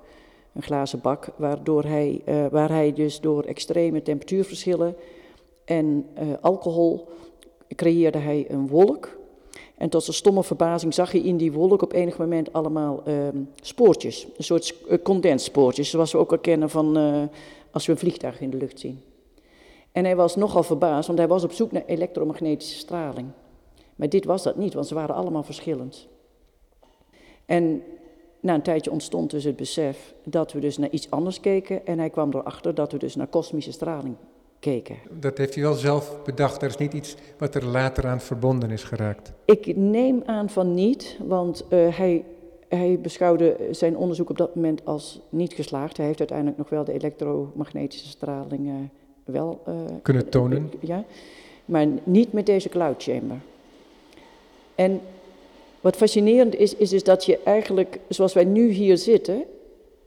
[0.54, 4.96] een glazen bak, waardoor hij, waar hij dus door extreme temperatuurverschillen
[5.64, 6.06] en
[6.40, 7.08] alcohol
[7.68, 9.20] creëerde hij een wolk.
[9.82, 13.14] En tot zijn stomme verbazing zag hij in die wolk op enig moment allemaal uh,
[13.60, 14.26] spoortjes.
[14.36, 17.22] Een soort uh, condensspoortjes, zoals we ook al kennen van uh,
[17.70, 19.02] als we een vliegtuig in de lucht zien.
[19.92, 23.28] En hij was nogal verbaasd, want hij was op zoek naar elektromagnetische straling.
[23.96, 26.08] Maar dit was dat niet, want ze waren allemaal verschillend.
[27.46, 27.82] En
[28.40, 31.86] na een tijdje ontstond dus het besef dat we dus naar iets anders keken.
[31.86, 34.16] En hij kwam erachter dat we dus naar kosmische straling
[35.10, 36.62] Dat heeft hij wel zelf bedacht.
[36.62, 39.32] Er is niet iets wat er later aan verbonden is geraakt.
[39.44, 42.24] Ik neem aan van niet, want uh, hij,
[42.68, 45.96] hij beschouwde zijn onderzoek op dat moment als niet geslaagd.
[45.96, 48.74] Hij heeft uiteindelijk nog wel de elektromagnetische straling uh,
[49.24, 50.70] wel uh, kunnen tonen.
[50.80, 51.04] ja,
[51.64, 53.40] maar niet met deze cloud chamber.
[54.74, 55.00] En
[55.80, 59.44] wat fascinerend is, is dus dat je eigenlijk, zoals wij nu hier zitten,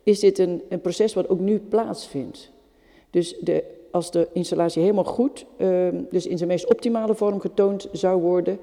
[0.03, 2.51] is dit een, een proces wat ook nu plaatsvindt.
[3.09, 3.63] Dus de
[3.95, 8.59] als de installatie helemaal goed, uh, dus in zijn meest optimale vorm getoond zou worden,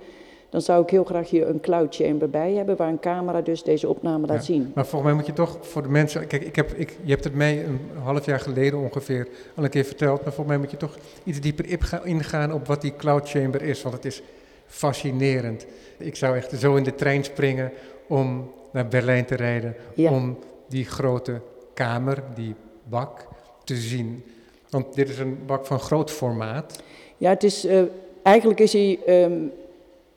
[0.51, 3.63] dan zou ik heel graag hier een cloud chamber bij hebben, waar een camera dus
[3.63, 4.73] deze opname laat ja, zien.
[4.75, 7.25] Maar volgens mij moet je toch voor de mensen, kijk, ik heb, ik, je hebt
[7.25, 10.71] het mij een half jaar geleden ongeveer al een keer verteld, maar volgens mij moet
[10.71, 11.67] je toch iets dieper
[12.05, 14.23] ingaan op wat die cloud chamber is, want het is
[14.67, 15.67] fascinerend.
[15.99, 17.73] Ik zou echt zo in de trein springen
[18.07, 20.11] om naar Berlijn te rijden, ja.
[20.11, 21.41] om die grote
[21.75, 22.55] kamer, die
[22.89, 23.29] bak,
[23.65, 24.23] te zien.
[24.73, 26.83] Want dit is een bak van groot formaat.
[27.17, 27.83] Ja, het is, uh,
[28.23, 29.53] eigenlijk is hij um,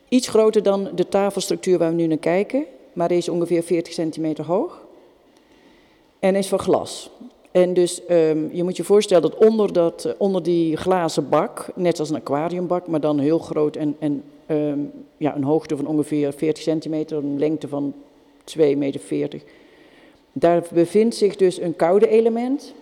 [0.09, 2.65] iets groter dan de tafelstructuur waar we nu naar kijken.
[2.93, 4.85] Maar hij is ongeveer 40 centimeter hoog.
[6.19, 7.09] En is van glas.
[7.51, 11.67] En dus um, je moet je voorstellen dat onder, dat, uh, onder die glazen bak,
[11.75, 15.87] net als een aquariumbak, maar dan heel groot en, en um, ja, een hoogte van
[15.87, 17.93] ongeveer 40 centimeter, een lengte van
[18.57, 19.41] 2,40 meter.
[20.31, 22.73] Daar bevindt zich dus een koude element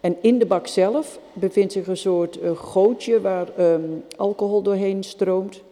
[0.00, 5.02] En in de bak zelf bevindt zich een soort uh, gootje waar um, alcohol doorheen
[5.02, 5.62] stroomt.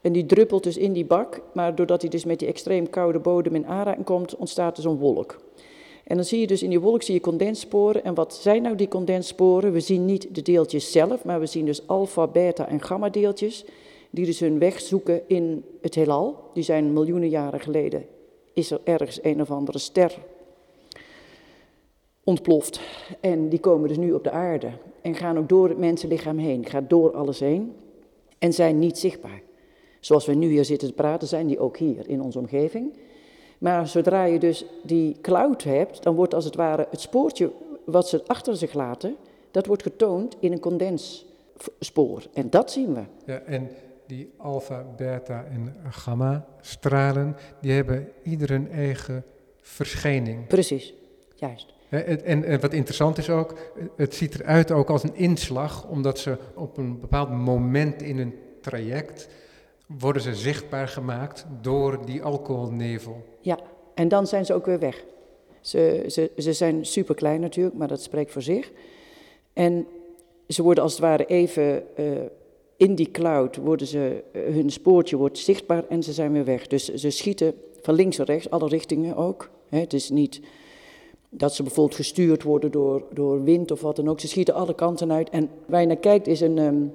[0.00, 3.18] En die druppelt dus in die bak, maar doordat hij dus met die extreem koude
[3.18, 5.36] bodem in aanraking komt, ontstaat dus een wolk.
[6.04, 8.04] En dan zie je dus in die wolk zie je condenssporen.
[8.04, 9.72] En wat zijn nou die condenssporen?
[9.72, 13.64] We zien niet de deeltjes zelf, maar we zien dus alfa, beta en gamma deeltjes.
[14.10, 16.50] Die dus hun weg zoeken in het heelal.
[16.54, 18.04] Die zijn miljoenen jaren geleden.
[18.52, 20.18] Is er ergens een of andere ster
[22.26, 22.80] ontploft.
[23.20, 24.70] En die komen dus nu op de aarde.
[25.02, 26.66] En gaan ook door het mensenlichaam heen.
[26.66, 27.72] Gaat door alles heen.
[28.38, 29.40] En zijn niet zichtbaar.
[30.00, 32.96] Zoals we nu hier zitten te praten, zijn die ook hier in onze omgeving.
[33.58, 37.50] Maar zodra je dus die cloud hebt, dan wordt als het ware het spoortje
[37.84, 39.16] wat ze achter zich laten,
[39.50, 42.22] dat wordt getoond in een condensspoor.
[42.32, 43.02] En dat zien we.
[43.24, 43.68] Ja, en
[44.06, 49.24] die alfa, beta en gamma stralen, die hebben ieder een eigen
[49.60, 50.46] verschijning.
[50.46, 50.94] Precies,
[51.34, 51.75] juist.
[52.04, 53.54] En, en, wat interessant is ook,
[53.96, 58.34] het ziet eruit ook als een inslag, omdat ze op een bepaald moment in een
[58.60, 59.28] traject
[59.86, 63.24] worden ze zichtbaar gemaakt door die alcoholnevel.
[63.40, 63.58] Ja,
[63.94, 65.04] en dan zijn ze ook weer weg.
[65.60, 68.72] Ze, ze, ze zijn super klein natuurlijk, maar dat spreekt voor zich.
[69.52, 69.86] En
[70.48, 72.06] ze worden als het ware even uh,
[72.76, 76.66] in die cloud, worden ze, uh, hun spoortje wordt zichtbaar en ze zijn weer weg.
[76.66, 79.50] Dus ze schieten van links naar rechts, alle richtingen ook.
[79.68, 80.40] Hè, het is niet
[81.36, 84.20] dat ze bijvoorbeeld gestuurd worden door, door wind of wat dan ook.
[84.20, 85.30] Ze schieten alle kanten uit.
[85.30, 86.92] En waar je naar kijkt is een, um,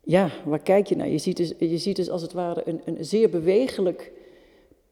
[0.00, 1.08] ja, waar kijk je naar?
[1.08, 4.12] Je ziet dus, je ziet dus als het ware een, een zeer bewegelijk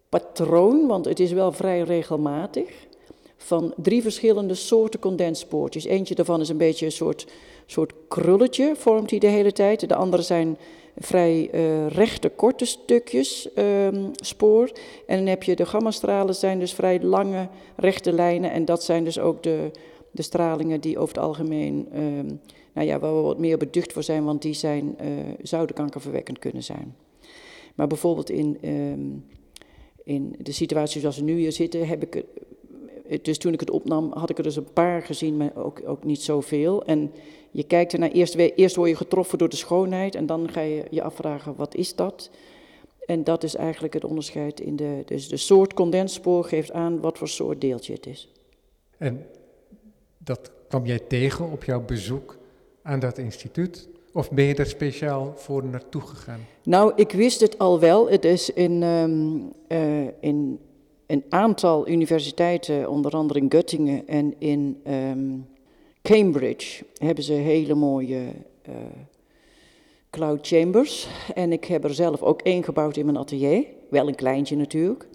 [0.09, 2.87] patroon, want het is wel vrij regelmatig,
[3.37, 5.85] van drie verschillende soorten condenspoortjes.
[5.85, 7.26] Eentje daarvan is een beetje een soort,
[7.66, 9.88] soort krulletje, vormt hij de hele tijd.
[9.88, 10.59] De andere zijn
[11.01, 14.71] vrij uh, rechte, korte stukjes um, spoor.
[15.07, 18.51] En dan heb je de gammastralen, zijn dus vrij lange, rechte lijnen.
[18.51, 19.71] En dat zijn dus ook de,
[20.11, 22.41] de stralingen die over het algemeen um,
[22.73, 25.09] nou ja, waar we wat meer beducht voor zijn, want die zijn, uh,
[25.43, 26.97] zouden kankerverwekkend kunnen zijn.
[27.75, 29.25] Maar bijvoorbeeld in, um,
[30.05, 32.25] in de situatie zoals we nu hier zitten, heb ik,
[33.23, 36.05] dus toen ik het opnam, had ik er dus een paar gezien, maar ook, ook
[36.05, 36.85] niet zoveel.
[36.85, 37.13] En
[37.51, 40.85] je kijkt ernaar, eerst, eerst word je getroffen door de schoonheid en dan ga je
[40.91, 42.31] je afvragen, wat is dat?
[43.07, 47.19] En dat is eigenlijk het onderscheid in de, dus de soort condensspoor geeft aan wat
[47.19, 48.33] voor soort deeltje het is.
[48.99, 49.27] En
[50.19, 52.39] dat kwam jij tegen op jouw bezoek
[52.83, 53.89] aan dat instituut?
[54.13, 56.41] Of ben je er speciaal voor naartoe gegaan?
[56.63, 58.11] Nou, ik wist het al wel.
[58.11, 60.59] Het is in, um, uh, in
[61.07, 65.47] een aantal universiteiten, onder andere in Göttingen en in um,
[66.03, 68.33] Cambridge, hebben ze hele mooie
[68.69, 68.75] uh,
[70.11, 71.09] cloud chambers.
[71.35, 73.65] En ik heb er zelf ook één gebouwd in mijn atelier.
[73.91, 75.09] Wel een kleintje natuurlijk.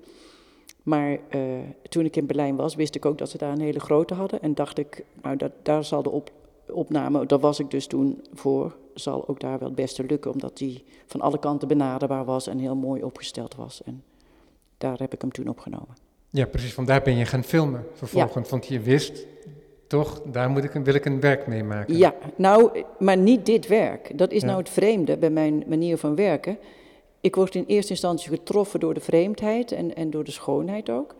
[0.84, 1.41] Maar uh,
[1.89, 4.41] toen ik in Berlijn was, wist ik ook dat ze daar een hele grote hadden.
[4.41, 6.32] En dacht ik, nou, dat, daar zal de op,
[6.67, 10.58] opname, daar was ik dus toen voor, zal ook daar wel het beste lukken, omdat
[10.58, 13.84] die van alle kanten benaderbaar was en heel mooi opgesteld was.
[13.84, 14.04] En
[14.78, 15.95] daar heb ik hem toen opgenomen.
[16.30, 18.50] Ja, precies, vandaar ben je gaan filmen vervolgens, ja.
[18.50, 19.26] want je wist
[19.88, 21.98] toch, daar moet ik, wil ik een werk mee maken.
[21.98, 24.17] Ja, nou, maar niet dit werk.
[24.17, 24.48] Dat is ja.
[24.48, 26.58] nou het vreemde bij mijn manier van werken.
[27.21, 31.15] Ik word in eerste instantie getroffen door de vreemdheid en, en door de schoonheid ook.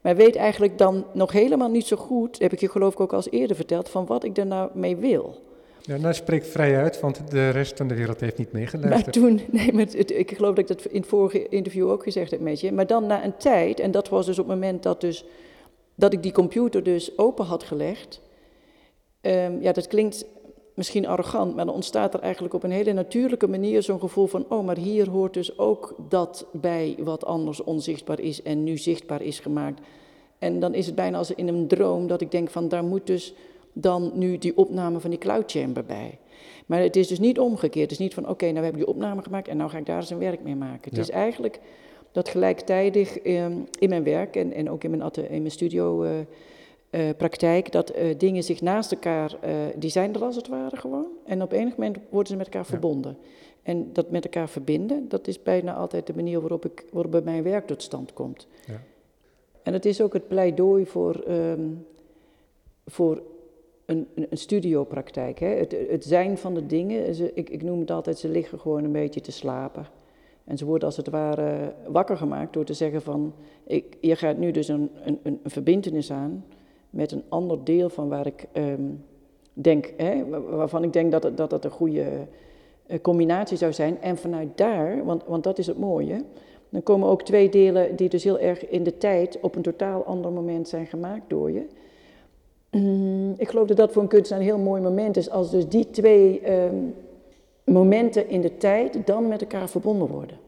[0.00, 3.12] Maar weet eigenlijk dan nog helemaal niet zo goed, heb ik je geloof ik ook
[3.12, 5.42] al eerder verteld, van wat ik er nou mee wil.
[5.80, 9.16] Ja, nou spreek vrij uit, want de rest van de wereld heeft niet meegeluisterd.
[9.16, 12.02] Maar toen, nee, maar het, ik geloof dat ik dat in het vorige interview ook
[12.02, 12.72] gezegd heb met je.
[12.72, 15.24] Maar dan na een tijd, en dat was dus op het moment dat, dus,
[16.00, 18.20] dat ik die computer dus open had gelegd.
[19.20, 20.24] Um, ja, dat klinkt
[20.74, 24.44] misschien arrogant, maar dan ontstaat er eigenlijk op een hele natuurlijke manier zo'n gevoel van,
[24.48, 29.22] oh, maar hier hoort dus ook dat bij wat anders onzichtbaar is en nu zichtbaar
[29.22, 29.80] is gemaakt.
[30.38, 33.06] En dan is het bijna als in een droom dat ik denk van, daar moet
[33.06, 33.34] dus
[33.72, 36.18] dan nu die opname van die cloud chamber bij.
[36.66, 37.90] Maar het is dus niet omgekeerd.
[37.90, 39.78] Het is niet van, oké, okay, nou we hebben die opname gemaakt en nou ga
[39.78, 40.90] ik daar eens een werk mee maken.
[40.90, 40.98] Ja.
[40.98, 41.60] Het is eigenlijk
[42.12, 46.04] dat gelijktijdig um, in mijn werk en, en ook in mijn, in mijn studio...
[46.04, 46.10] Uh,
[46.90, 49.36] uh, praktijk, dat uh, dingen zich naast elkaar,
[49.76, 51.06] die zijn er als het ware gewoon.
[51.24, 52.68] En op enig moment worden ze met elkaar ja.
[52.68, 53.16] verbonden.
[53.62, 57.42] En dat met elkaar verbinden, dat is bijna altijd de manier waarop, ik, waarop mijn
[57.42, 58.46] werk tot stand komt.
[58.66, 58.82] Ja.
[59.62, 61.86] En het is ook het pleidooi voor, um,
[62.86, 63.22] voor
[63.84, 65.38] een, een, een studiopraktijk.
[65.38, 65.46] Hè?
[65.46, 68.84] Het, het, zijn van de dingen, ze, ik, ik noem het altijd, ze liggen gewoon
[68.84, 69.86] een beetje te slapen.
[70.50, 73.32] En ze worden als het ware wakker gemaakt door te zeggen van,
[73.64, 76.44] ik, je gaat nu dus een, een, een verbindenis aan
[76.90, 79.04] met een ander deel van waar ik um,
[79.52, 82.06] denk, hè, waarvan ik denk dat dat een goede
[82.86, 84.00] uh, combinatie zou zijn.
[84.00, 86.24] En vanuit daar, want, want dat is het mooie,
[86.68, 90.04] dan komen ook twee delen die dus heel erg in de tijd op een totaal
[90.04, 91.66] ander moment zijn gemaakt door je.
[93.36, 95.90] Ik geloof dat dat voor een kunstenaar een heel mooi moment is, als dus die
[95.90, 96.76] twee ehm,
[97.70, 100.38] momenten in de tijd dan met elkaar verbonden worden.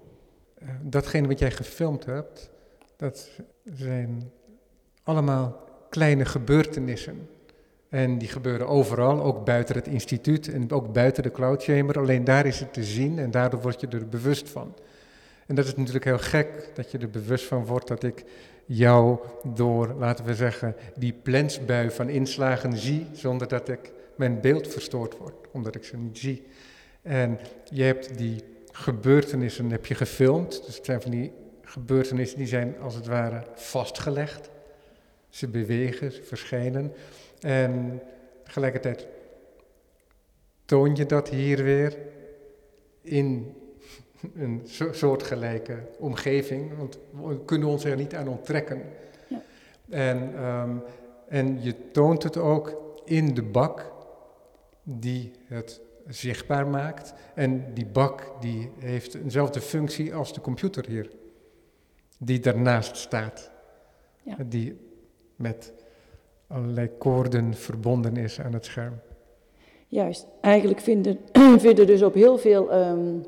[0.63, 2.51] Uh, datgene wat jij gefilmd hebt,
[2.97, 3.31] dat
[3.65, 4.31] zijn
[5.03, 5.57] allemaal
[5.89, 7.29] kleine gebeurtenissen.
[7.89, 11.99] En die gebeuren overal, ook buiten het instituut en ook buiten de cloud chamber.
[11.99, 14.75] Alleen daar is het te zien en daardoor word je er bewust van.
[15.47, 18.25] En dat is natuurlijk heel gek dat je er bewust van wordt dat ik
[18.67, 19.19] jou
[19.55, 25.17] door, laten we zeggen, die plensbui van inslagen zie, zonder dat ik mijn beeld verstoord
[25.19, 26.47] wordt, omdat ik ze niet zie.
[27.03, 27.39] En
[27.71, 32.79] je hebt die gebeurtenissen heb je gefilmd, dus het zijn van die gebeurtenissen die zijn
[32.81, 34.51] als het ware vastgelegd.
[35.29, 36.93] Ze bewegen, ze verschijnen.
[37.41, 38.03] En
[38.45, 39.07] tegelijkertijd
[40.65, 41.97] toon je dat hier weer
[43.01, 43.55] in
[44.35, 48.83] een soortgelijke omgeving, want we kunnen ons er niet aan onttrekken.
[49.29, 49.43] Ja.
[49.89, 50.83] En, um,
[51.29, 53.93] en je toont het ook in de bak
[54.83, 57.15] die het zichtbaar maakt.
[57.35, 61.11] En die bak die heeft eenzelfde functie als de computer hier,
[62.19, 63.51] die daarnaast staat.
[64.23, 64.37] Ja.
[64.47, 64.77] Die
[65.37, 65.73] met
[66.47, 69.01] allerlei koorden verbonden is aan het scherm.
[69.89, 71.19] Juist, eigenlijk vinden,
[71.59, 73.25] vinden dus op heel veel um,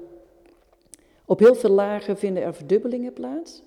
[1.24, 3.62] op heel veel lagen vinden er verdubbelingen plaats,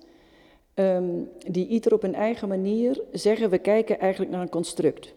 [0.74, 5.14] um, die ieder op een eigen manier zeggen we kijken eigenlijk naar een construct.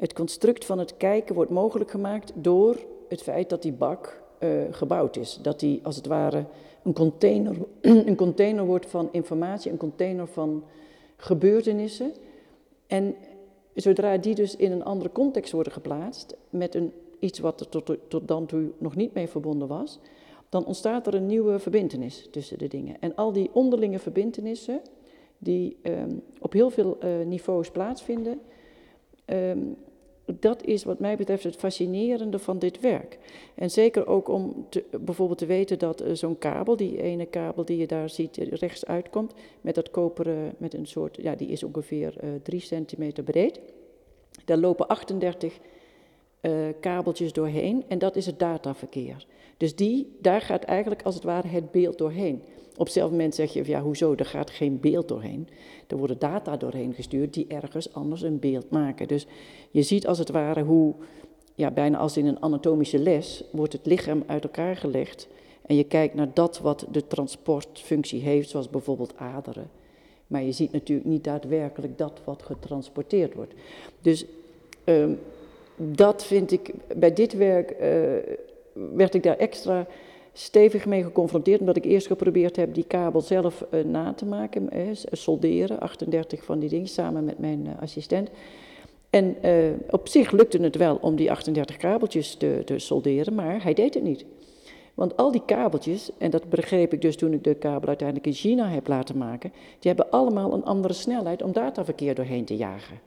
[0.00, 2.76] Het construct van het kijken wordt mogelijk gemaakt door
[3.08, 5.38] het feit dat die bak uh, gebouwd is.
[5.42, 6.44] Dat die als het ware
[6.82, 7.56] een container,
[8.08, 10.64] een container wordt van informatie, een container van
[11.16, 12.12] gebeurtenissen.
[12.86, 13.14] En
[13.74, 17.96] zodra die dus in een andere context worden geplaatst, met een, iets wat er tot,
[18.08, 19.98] tot dan toe nog niet mee verbonden was,
[20.48, 22.96] dan ontstaat er een nieuwe verbindenis tussen de dingen.
[23.00, 24.80] En al die onderlinge verbindenissen,
[25.38, 28.40] die um, op heel veel uh, niveaus plaatsvinden,
[29.26, 29.76] um,
[30.40, 33.18] dat is wat mij betreft het fascinerende van dit werk.
[33.54, 34.66] En zeker ook om
[35.00, 38.50] bijvoorbeeld te weten dat uh, zo'n kabel, die ene kabel die je daar ziet eh,
[38.50, 43.24] rechts uitkomt, met dat koperen, met een soort, ja, die is ongeveer uh, 3 centimeter
[43.24, 43.60] breed.
[44.44, 45.58] Daar lopen 38
[46.40, 49.26] uh, kabeltjes doorheen en dat is het dataverkeer.
[49.56, 52.42] Dus die, daar gaat eigenlijk als het ware het beeld doorheen.
[52.76, 55.48] Op hetzelfde moment zeg je, ja hoezo, er gaat geen beeld doorheen.
[55.86, 59.08] Er worden data doorheen gestuurd die ergens anders een beeld maken.
[59.08, 59.26] Dus
[59.70, 60.94] je ziet als het ware hoe,
[61.54, 65.28] ja, bijna als in een anatomische les, wordt het lichaam uit elkaar gelegd.
[65.66, 69.70] En je kijkt naar dat wat de transportfunctie heeft, zoals bijvoorbeeld aderen.
[70.26, 73.54] Maar je ziet natuurlijk niet daadwerkelijk dat wat getransporteerd wordt.
[74.00, 74.24] Dus
[74.84, 75.18] um,
[75.76, 77.78] dat vind ik bij dit werk uh,
[78.96, 79.86] werd ik daar extra
[80.32, 84.68] stevig mee geconfronteerd, omdat ik eerst geprobeerd heb die kabel zelf uh, na te maken,
[84.76, 88.30] uh, solderen, 38 van die dingen, samen met mijn uh, assistent.
[89.10, 89.36] En
[89.90, 93.94] op zich lukte het wel om die 38 kabeltjes te, te, solderen, maar hij deed
[93.94, 94.24] het niet.
[94.94, 98.32] Want al die kabeltjes, en dat begreep ik dus toen ik de kabel uiteindelijk in
[98.32, 103.00] China heb laten maken, die hebben allemaal een andere snelheid om dataverkeer doorheen te jagen.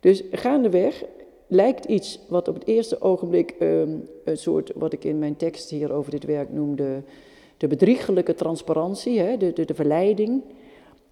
[0.00, 1.04] Dus gaandeweg
[1.46, 5.70] lijkt iets wat op het eerste ogenblik um, een soort, wat ik in mijn tekst
[5.70, 7.02] hier over dit werk noemde,
[7.56, 10.42] de bedriegelijke transparantie, hè, de, de, de verleiding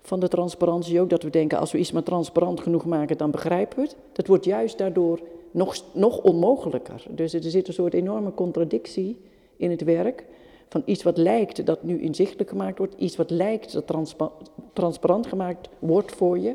[0.00, 3.30] van de transparantie ook, dat we denken als we iets maar transparant genoeg maken, dan
[3.30, 3.96] begrijpen we het.
[4.12, 5.20] Dat wordt juist daardoor
[5.50, 7.06] nog, nog onmogelijker.
[7.10, 9.18] Dus er zit een soort enorme contradictie
[9.56, 10.24] in het werk
[10.68, 14.30] van iets wat lijkt dat nu inzichtelijk gemaakt wordt, iets wat lijkt dat transpa
[14.72, 16.54] transparant gemaakt wordt voor je,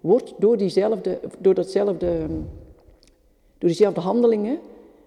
[0.00, 2.32] wordt door, diezelfde, door datzelfde ehm,
[3.58, 4.58] door diezelfde handelingen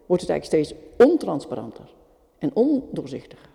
[0.05, 1.93] wordt het eigenlijk steeds ontransparanter
[2.37, 3.49] en ondoorzichtiger.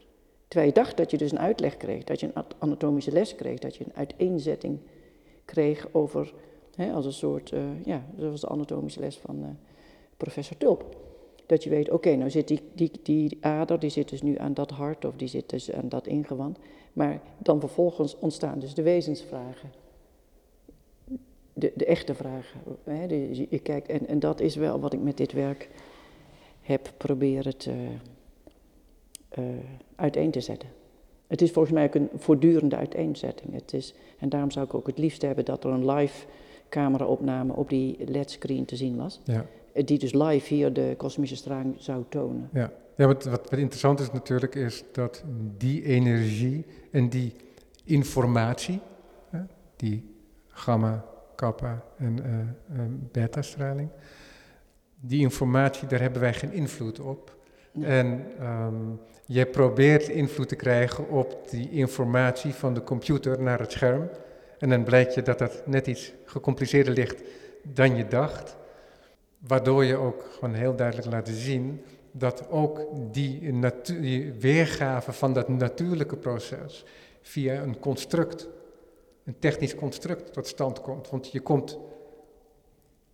[0.49, 3.59] Terwijl je dacht dat je dus een uitleg kreeg, dat je een anatomische les kreeg,
[3.59, 4.79] dat je een uiteenzetting
[5.45, 6.33] kreeg over,
[6.75, 9.47] hè, als een soort, uh, ja, was de anatomische les van uh,
[10.17, 10.97] professor Tulp.
[11.47, 14.55] Dat je weet, oké, nou zit die, die, die ader, die zit dus nu aan
[14.55, 16.59] dat hart of die zit dus aan dat ingewand.
[16.93, 19.71] Maar dan vervolgens ontstaan dus de wezensvragen
[21.59, 22.61] de, de echte vragen.
[22.85, 25.69] Hè, de, je kijkt, en, en dat is wel wat ik met dit werk
[26.61, 27.75] heb proberen te,
[29.39, 29.45] uh,
[29.95, 30.69] uiteen te zetten.
[31.27, 33.53] Het is volgens mij ook een voortdurende uiteenzetting.
[33.53, 36.27] Het is, en daarom zou ik ook het liefst hebben dat er een live
[36.69, 39.21] cameraopname op die LED-screen te zien was.
[39.25, 39.47] Ja.
[39.85, 42.49] Die dus live hier de kosmische straling zou tonen.
[42.53, 45.25] Ja, ja wat, wat, wat interessant is natuurlijk, is dat
[45.57, 47.33] die energie en die
[47.85, 48.81] informatie,
[49.31, 49.41] hè,
[49.77, 50.15] die
[50.49, 51.05] gamma
[51.37, 52.83] kappa en uh,
[53.13, 53.89] beta-straling.
[55.01, 57.37] Die informatie, daar hebben wij geen invloed op.
[57.81, 63.73] En um, je probeert invloed te krijgen op die informatie van de computer naar het
[63.73, 64.09] scherm.
[64.59, 67.23] En dan blijkt je dat dat net iets gecompliceerder ligt
[67.63, 68.57] dan je dacht.
[69.39, 71.81] waardoor je ook gewoon heel duidelijk laat zien
[72.11, 73.55] dat ook die,
[74.01, 76.85] die weergave van dat natuurlijke proces
[77.23, 78.49] via een construct,
[79.27, 81.11] een technisch construct tot stand komt.
[81.11, 81.79] Want je komt,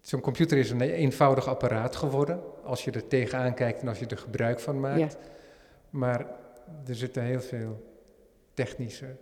[0.00, 4.06] zo'n computer is een eenvoudig apparaat geworden als je er tegenaan kijkt en als je
[4.06, 5.16] er gebruik van maakt.
[5.90, 6.26] Maar
[6.86, 7.82] er zitten heel veel
[8.54, 9.16] technische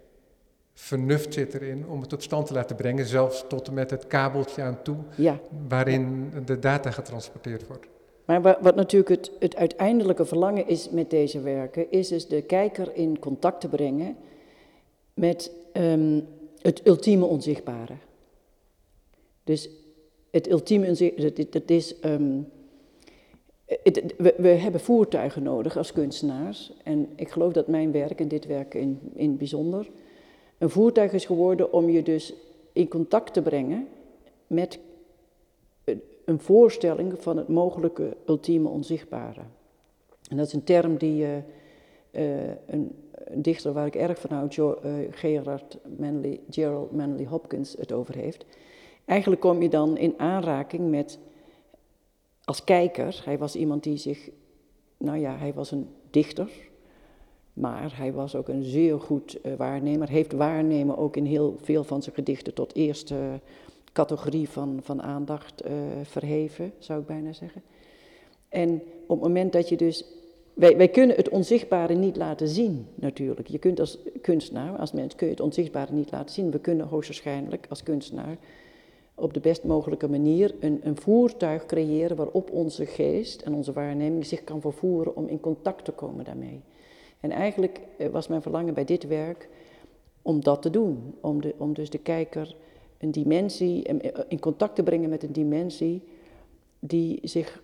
[0.75, 4.07] vernuft zit erin om het tot stand te laten brengen, zelfs tot en met het
[4.07, 5.41] kabeltje aan toe, ja.
[5.69, 7.87] waarin de data getransporteerd wordt.
[8.25, 12.95] Maar wat natuurlijk het, het, uiteindelijke verlangen is met deze werken, is dus de kijker
[12.95, 14.17] in contact te brengen
[15.15, 16.27] met um,
[16.63, 17.95] het ultieme onzichtbare.
[19.45, 19.69] Dus
[20.31, 21.95] het ultieme onzichtbare, dat, is...
[22.05, 22.49] Um,
[24.17, 26.73] we, we, hebben voertuigen nodig als kunstenaars.
[26.85, 29.91] En ik geloof dat mijn werk, en dit werk in, in het bijzonder,
[30.59, 32.35] een voertuig is geworden om je dus
[32.73, 33.89] in contact te brengen
[34.47, 34.79] met
[36.25, 39.41] een voorstelling van het mogelijke ultieme onzichtbare.
[40.29, 41.29] En dat is een term die uh,
[42.13, 42.95] uh, een,
[43.35, 48.15] dichter waar ik erg van hou, jo, uh, Gerard Manley, Gerald Manley Hopkins, het over
[48.15, 48.45] heeft.
[49.05, 51.19] Eigenlijk kom je dan in aanraking met,
[52.45, 54.31] als kijker, hij was iemand die zich,
[54.97, 56.51] nou ja, hij was een dichter,
[57.53, 62.03] maar hij was ook een zeer goed waarnemer, heeft waarnemen ook in heel veel van
[62.03, 63.41] zijn gedichten tot eerste
[63.93, 65.63] categorie van, van aandacht
[66.03, 67.63] verheven, zou ik bijna zeggen.
[68.49, 70.05] En op het moment dat je dus.
[70.61, 73.49] Wij, wij kunnen het onzichtbare niet laten zien, natuurlijk.
[73.49, 76.51] Je kunt als kunstenaar, als mens, kun je het onzichtbare niet laten zien.
[76.51, 78.37] We kunnen hoogstwaarschijnlijk als kunstenaar
[79.15, 84.27] op de best mogelijke manier een, een voertuig creëren waarop onze geest en onze waarneming
[84.27, 86.61] zich kan vervoeren om in contact te komen daarmee.
[87.21, 89.49] En eigenlijk eh, was mijn verlangen bij dit werk
[90.23, 91.15] om dat te doen.
[91.21, 92.57] Om, de, om dus de kijker
[92.99, 96.03] een dimensie, eh, in contact te brengen met een dimensie
[96.79, 97.63] die zich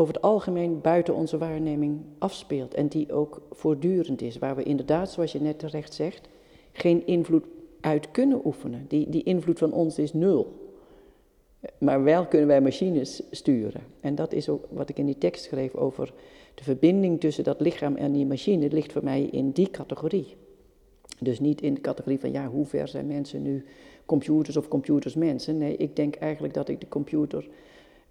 [0.00, 5.10] over het algemeen buiten onze waarneming afspeelt en die ook voortdurend is, waar we inderdaad,
[5.10, 6.28] zoals je net terecht zegt,
[6.72, 7.44] geen invloed
[7.80, 8.84] uit kunnen oefenen.
[8.88, 10.68] Die, die invloed van ons is nul.
[11.78, 13.80] Maar wel kunnen wij machines sturen.
[14.00, 16.12] En dat is ook wat ik in die tekst schreef over
[16.54, 20.36] de verbinding tussen dat lichaam en die machine, ligt voor mij in die categorie.
[21.18, 23.64] Dus niet in de categorie van ja, hoe ver zijn mensen nu
[24.06, 25.58] computers of computers mensen.
[25.58, 27.48] Nee, ik denk eigenlijk dat ik de computer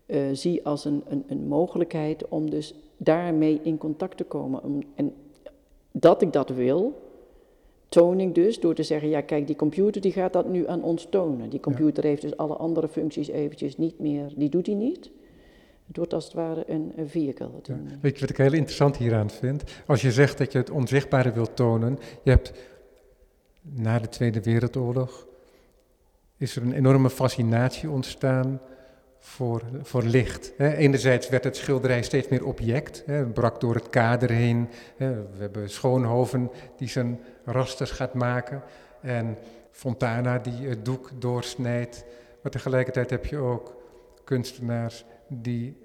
[0.10, 4.84] uh, zie als een, een, een, mogelijkheid om dus daarmee in contact te komen.
[4.96, 5.14] En
[5.92, 7.02] dat ik dat wil,
[7.90, 10.84] toon ik dus door te zeggen, ja kijk, die computer die gaat dat nu aan
[10.84, 11.50] ons tonen.
[11.50, 15.10] Die computer heeft dus alle andere functies eventjes niet meer, die doet hij niet.
[15.88, 17.50] Het wordt als het ware een, een vehicle.
[17.64, 17.78] Ja.
[18.02, 19.64] Weet je wat ik heel interessant hieraan vind?
[19.88, 22.54] Als je zegt dat je het onzichtbare wilt tonen, je hebt
[23.62, 25.28] na de Tweede Wereldoorlog
[26.38, 28.62] is er een enorme fascinatie ontstaan
[29.20, 30.54] voor, voor licht.
[30.58, 30.76] Hè.
[30.76, 34.70] Enerzijds werd het schilderij steeds meer object, hè, het brak door het kader heen.
[34.98, 35.14] Hè.
[35.14, 38.64] We hebben Schoonhoven die zijn rasters gaat maken
[39.02, 39.38] en
[39.72, 42.06] Fontana die het doek doorsnijdt.
[42.42, 43.76] Maar tegelijkertijd heb je ook
[44.24, 45.78] kunstenaars die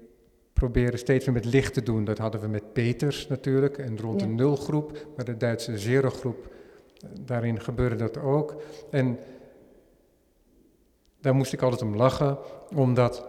[0.53, 2.05] proberen steeds meer met licht te doen.
[2.05, 6.53] Dat hadden we met Peters natuurlijk en rond de nulgroep, maar de Duitse zero-groep,
[7.21, 8.61] daarin gebeurde dat ook.
[8.91, 9.17] En
[11.25, 12.37] daar moest ik altijd om lachen,
[12.75, 13.25] omdat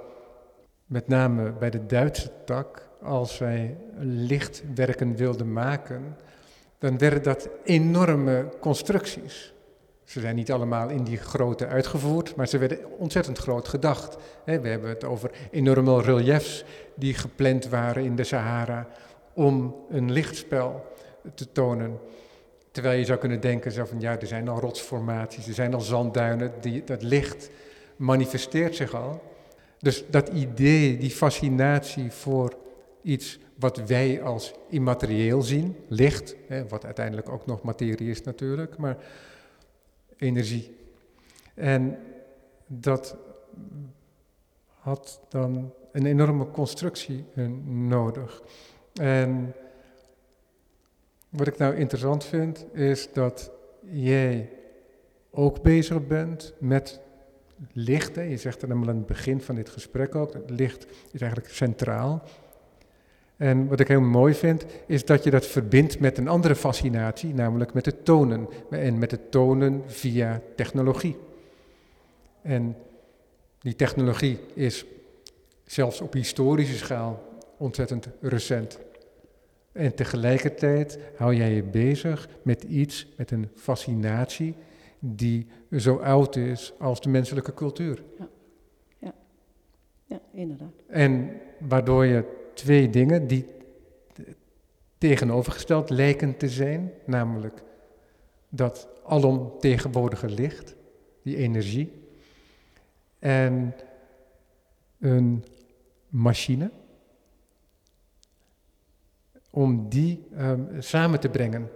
[0.87, 6.17] met name bij de Duitse tak, als wij lichtwerken wilden maken,
[6.79, 9.53] dan werden dat enorme constructies.
[10.05, 14.17] Ze zijn niet allemaal in die grootte uitgevoerd, maar ze werden ontzettend groot gedacht.
[14.45, 18.87] We hebben het over enorme reliefs die gepland waren in de Sahara
[19.35, 20.85] om een lichtspel
[21.35, 21.99] te tonen.
[22.71, 25.81] Terwijl je zou kunnen denken zo van ja, er zijn al rotsformaties, er zijn al
[25.81, 27.51] zandduinen, die, dat licht
[27.97, 29.23] manifesteert zich al.
[29.79, 32.57] Dus dat idee, die fascinatie voor
[33.03, 38.77] iets wat wij als immaterieel zien, licht, hè, wat uiteindelijk ook nog materie is natuurlijk,
[38.77, 38.97] maar
[40.17, 40.77] energie.
[41.55, 41.99] En
[42.67, 43.17] dat
[44.79, 47.25] had dan een enorme constructie
[47.65, 48.43] nodig.
[48.95, 49.55] En
[51.29, 53.51] wat ik nou interessant vind, is dat
[53.91, 54.51] jij
[55.31, 57.01] ook bezig bent met
[57.73, 61.21] licht, je zegt het helemaal aan het begin van dit gesprek ook, het licht is
[61.21, 62.23] eigenlijk centraal.
[63.37, 67.35] En wat ik heel mooi vind, is dat je dat verbindt met een andere fascinatie,
[67.35, 68.49] namelijk met het tonen.
[68.71, 71.17] En met het tonen via technologie.
[72.43, 72.77] En
[73.59, 74.85] die technologie is
[75.65, 77.23] zelfs op historische schaal
[77.57, 78.79] ontzettend recent.
[79.73, 84.55] En tegelijkertijd hou jij je bezig met iets, met een fascinatie
[84.99, 88.03] die zo oud is als de menselijke cultuur.
[88.19, 88.29] Ja,
[88.99, 89.15] ja.
[90.05, 90.73] ja inderdaad.
[90.87, 92.25] En waardoor je
[92.55, 93.47] twee dingen die
[94.99, 97.63] tegenovergesteld lijken te zijn, namelijk
[98.49, 100.75] dat alomtegenwoordige licht,
[101.23, 101.93] die energie,
[103.19, 103.75] en
[104.99, 105.45] een
[106.09, 106.71] machine,
[109.51, 111.71] om die um, samen te brengen.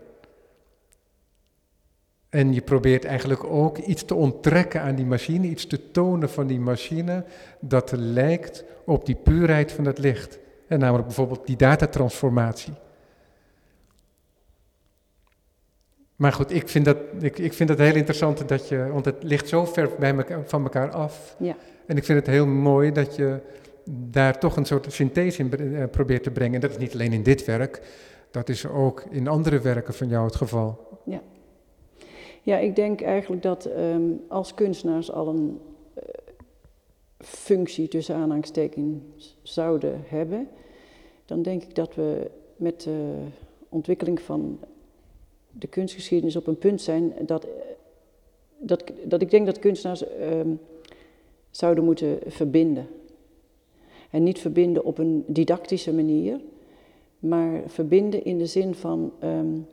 [2.31, 6.47] En je probeert eigenlijk ook iets te onttrekken aan die machine, iets te tonen van
[6.47, 7.24] die machine
[7.61, 10.39] dat lijkt op die puurheid van het licht.
[10.66, 12.72] En namelijk bijvoorbeeld die datatransformatie.
[16.16, 19.22] Maar goed, ik vind dat, ik, ik vind dat heel interessant dat je, want het
[19.22, 21.37] ligt zo ver bij me, van elkaar af.
[21.39, 21.57] Ja.
[21.87, 23.41] En ik vind het heel mooi dat je
[23.85, 26.55] daar toch een soort synthese in eh, probeert te brengen.
[26.55, 27.83] En dat is niet alleen in dit werk,
[28.31, 30.99] dat is ook in andere werken van jou het geval.
[31.05, 31.20] Ja,
[32.43, 35.59] ja ik denk eigenlijk dat um, als kunstenaars al een
[35.99, 36.03] uh,
[37.18, 40.49] functie tussen aanhalingstekens zouden hebben,
[41.24, 43.14] dan denk ik dat we met de
[43.68, 44.59] ontwikkeling van
[45.51, 47.47] de kunstgeschiedenis op een punt zijn dat,
[48.59, 50.61] dat, dat ik denk dat kunstenaars um,
[51.51, 52.88] zouden moeten verbinden.
[54.11, 56.41] En niet verbinden op een didactische manier,
[57.18, 59.66] maar verbinden in de zin van um,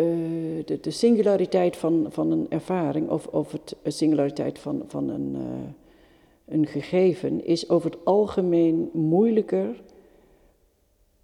[0.00, 5.34] uh, de, singulariteit van, van een ervaring of, of het, de singulariteit van, van een,
[5.34, 5.42] uh,
[6.44, 9.82] een gegeven is over het algemeen moeilijker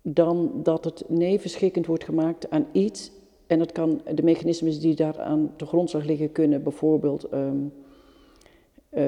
[0.03, 3.11] dan dat het nevenschikkend wordt gemaakt aan iets.
[3.47, 7.73] En dat kan, de mechanismes die daar aan de grondslag liggen kunnen bijvoorbeeld um,
[8.93, 9.05] uh,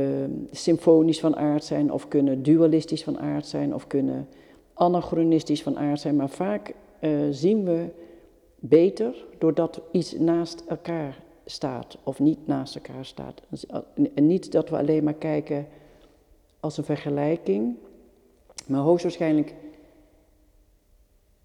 [0.50, 4.28] symfonisch van aard zijn, of kunnen dualistisch van aard zijn, of kunnen
[4.74, 6.16] anachronistisch van aard zijn.
[6.16, 6.74] Maar vaak
[7.30, 7.86] zien we
[8.64, 13.42] beter doordat iets naast elkaar staat of niet naast elkaar staat.
[14.14, 15.66] En niet dat we alleen maar kijken
[16.60, 17.76] als een vergelijking,
[18.66, 19.54] maar hoogstwaarschijnlijk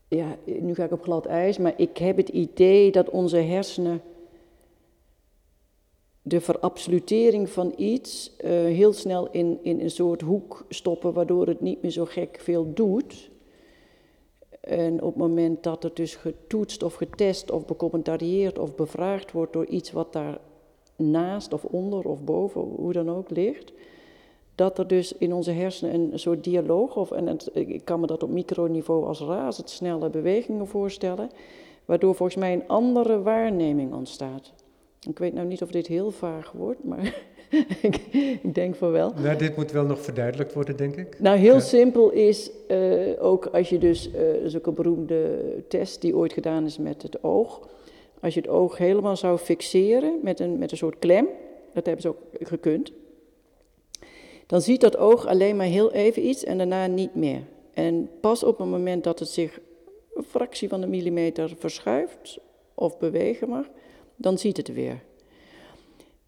[0.07, 4.01] ja, nu ga ik op glad ijs, maar ik heb het idee dat onze hersenen
[6.21, 11.61] de verabsolutering van iets uh, heel snel in, in een soort hoek stoppen, waardoor het
[11.61, 13.29] niet meer zo gek veel doet.
[14.59, 19.53] En op het moment dat het dus getoetst of getest of becommentarieerd of bevraagd wordt
[19.53, 20.39] door iets wat daar
[20.95, 23.73] naast of onder of boven, hoe dan ook, ligt,
[24.55, 28.23] dat er dus in onze hersenen een soort dialoog, of, en ik kan me dat
[28.23, 31.29] op microniveau als razendsnelle bewegingen voorstellen,
[31.85, 34.53] waardoor volgens mij een andere waarneming ontstaat.
[35.07, 37.25] Ik weet nou niet of dit heel vaag wordt, maar
[37.81, 37.95] ik,
[38.43, 39.13] ik, denk van wel.
[39.21, 41.19] Nou, dit moet wel nog verduidelijkt worden, denk ik.
[41.19, 41.59] Nou, heel ja.
[41.59, 46.15] simpel is uh, ook als je dus, uh, dat is ook een beroemde test die
[46.15, 47.67] ooit gedaan is met het oog.
[48.19, 51.27] Als je het oog helemaal zou fixeren met een, met een soort klem,
[51.73, 52.91] dat hebben ze ook gekund,
[54.45, 57.41] dan ziet dat oog alleen maar heel even iets en daarna niet meer.
[57.73, 59.59] En pas op het moment dat het zich
[60.13, 62.39] een fractie van een millimeter verschuift
[62.73, 63.65] of bewegen mag,
[64.15, 65.03] dan ziet het weer.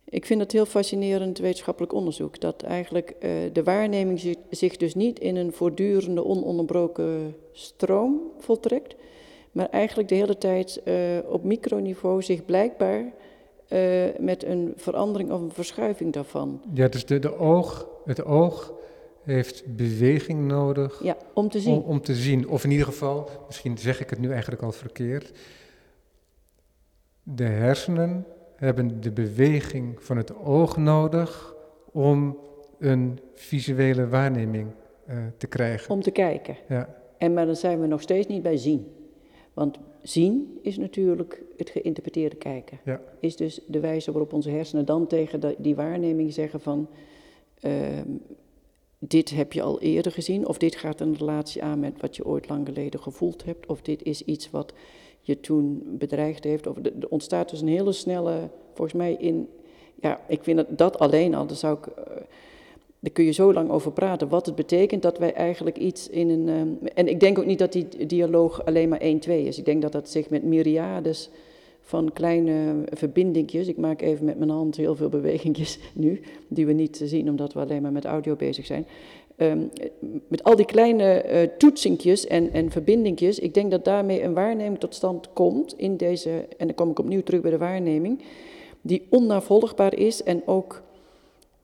[0.10, 5.20] Ik vind het heel fascinerend wetenschappelijk onderzoek, dat eigenlijk uh, de waarneming zich, dus niet
[5.20, 8.96] in een voortdurende ononderbroken stroom voltrekt,
[9.52, 10.94] maar eigenlijk de hele tijd uh,
[11.30, 13.00] op microniveau zich blijkbaar
[13.70, 16.62] uh, met een verandering of een verschuiving daarvan.
[16.74, 18.74] Ja, dus de, de oog, het oog
[19.24, 21.74] heeft beweging nodig ja, om te zien.
[21.74, 22.48] Om, om te zien.
[22.48, 25.32] Of in ieder geval, misschien zeg ik het nu eigenlijk al verkeerd.
[27.24, 28.26] De hersenen
[28.60, 31.56] hebben de beweging van het oog nodig
[31.92, 32.38] om
[32.80, 34.68] een visuele waarneming
[35.10, 35.90] uh, te krijgen.
[35.94, 36.58] Om te kijken.
[36.68, 36.96] Ja.
[37.18, 38.88] En maar dan zijn we nog steeds niet bij zien.
[39.54, 42.80] Want zien is natuurlijk het geïnterpreteerde kijken.
[42.86, 43.02] Ja.
[43.20, 46.90] Is dus de wijze waarop onze hersenen dan tegen die waarneming zeggen van...
[47.62, 47.72] Uh,
[49.00, 52.26] dit heb je al eerder gezien, of dit gaat een relatie aan met wat je
[52.26, 54.74] ooit lang geleden gevoeld hebt, of dit is iets wat
[55.30, 56.68] je toen bedreigd heeft.
[56.68, 59.48] Of er ontstaat dus een hele snelle, volgens mij in,
[60.02, 62.16] ja, ik vind dat, dat alleen al, daar zou ik, uh,
[63.00, 66.30] daar kun je zo lang over praten, wat het betekent dat wij eigenlijk iets in
[66.30, 69.58] een, um, en ik denk ook niet dat die dialoog alleen maar 1-2 is.
[69.58, 71.30] Ik denk dat dat zich met myriades
[71.82, 76.74] van kleine verbindingjes, ik maak even met mijn hand heel veel bewegingjes nu, die we
[76.74, 78.86] niet zien omdat we alleen maar met audio bezig zijn.
[79.42, 79.70] Um,
[80.28, 84.80] met al die kleine uh, toetsingjes en, en verbindingjes, ik denk dat daarmee een waarneming
[84.80, 88.22] tot stand komt in deze, en dan kom ik opnieuw terug bij de waarneming,
[88.82, 90.82] die onnavolgbaar is en ook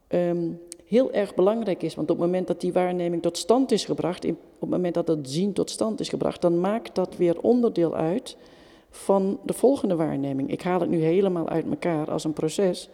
[0.10, 1.96] um, heel erg belangrijk is.
[1.96, 5.08] Want op het moment dat die waarneming tot stand is gebracht, op het moment dat
[5.08, 8.38] het zien tot stand is gebracht, dan maakt dat weer onderdeel uit
[8.90, 10.52] van de volgende waarneming.
[10.52, 12.90] Ik haal het nu helemaal uit elkaar als een proces.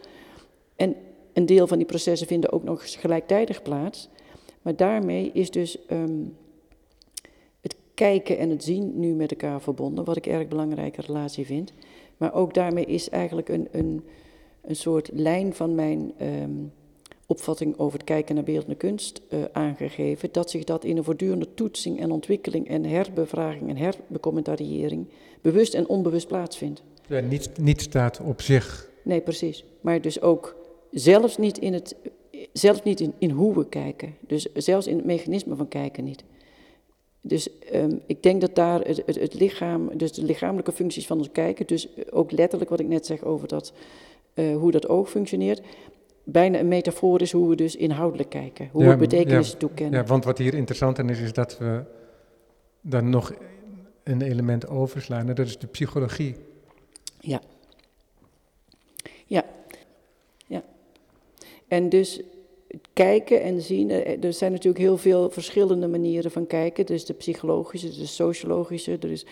[0.76, 0.96] En
[1.32, 4.08] een deel van die processen vinden ook nog gelijktijdig plaats.
[4.62, 6.24] Maar daarmee is dus ehm,
[7.60, 11.72] het kijken en het zien nu met elkaar verbonden, wat ik erg belangrijke relatie vind.
[12.16, 14.04] Maar ook daarmee is eigenlijk een, een,
[14.62, 16.50] een soort lijn van mijn ehm,
[17.26, 21.54] opvatting over het kijken naar beeldende kunst uh, aangegeven, dat zich dat in een voortdurende
[21.54, 25.08] toetsing en ontwikkeling en herbevraging en herbecommentariëring
[25.40, 26.82] bewust en onbewust plaatsvindt.
[27.06, 28.90] Ja, niet, niet staat op zich.
[29.02, 29.64] Nee, precies.
[29.80, 30.56] Maar dus ook
[30.90, 31.96] zelfs niet in, het,
[32.52, 34.14] zelfs niet in, in hoe we kijken.
[34.20, 36.24] Dus zelfs in het mechanisme van kijken niet.
[37.20, 41.18] Dus um, ik denk dat daar het, het, het, lichaam, dus de lichamelijke functies van
[41.18, 43.72] ons kijken, dus ook letterlijk wat ik net zeg over dat,
[44.34, 45.62] uh, hoe dat oog functioneert,
[46.24, 50.00] bijna een metafoor is hoe we dus inhoudelijk kijken, hoe we betekenis ja, toekennen.
[50.00, 51.84] Ja, want wat hier interessant aan is, is dat we
[52.80, 53.34] dan nog
[54.02, 56.34] een element overslaan, en dat is de psychologie.
[57.20, 57.40] Ja.
[59.26, 59.44] Ja.
[60.46, 60.62] Ja.
[61.68, 62.22] En dus
[62.92, 66.86] kijken en zien, eh, er zijn natuurlijk heel veel verschillende manieren van kijken.
[66.86, 69.26] Dus de psychologische, de sociologische, er is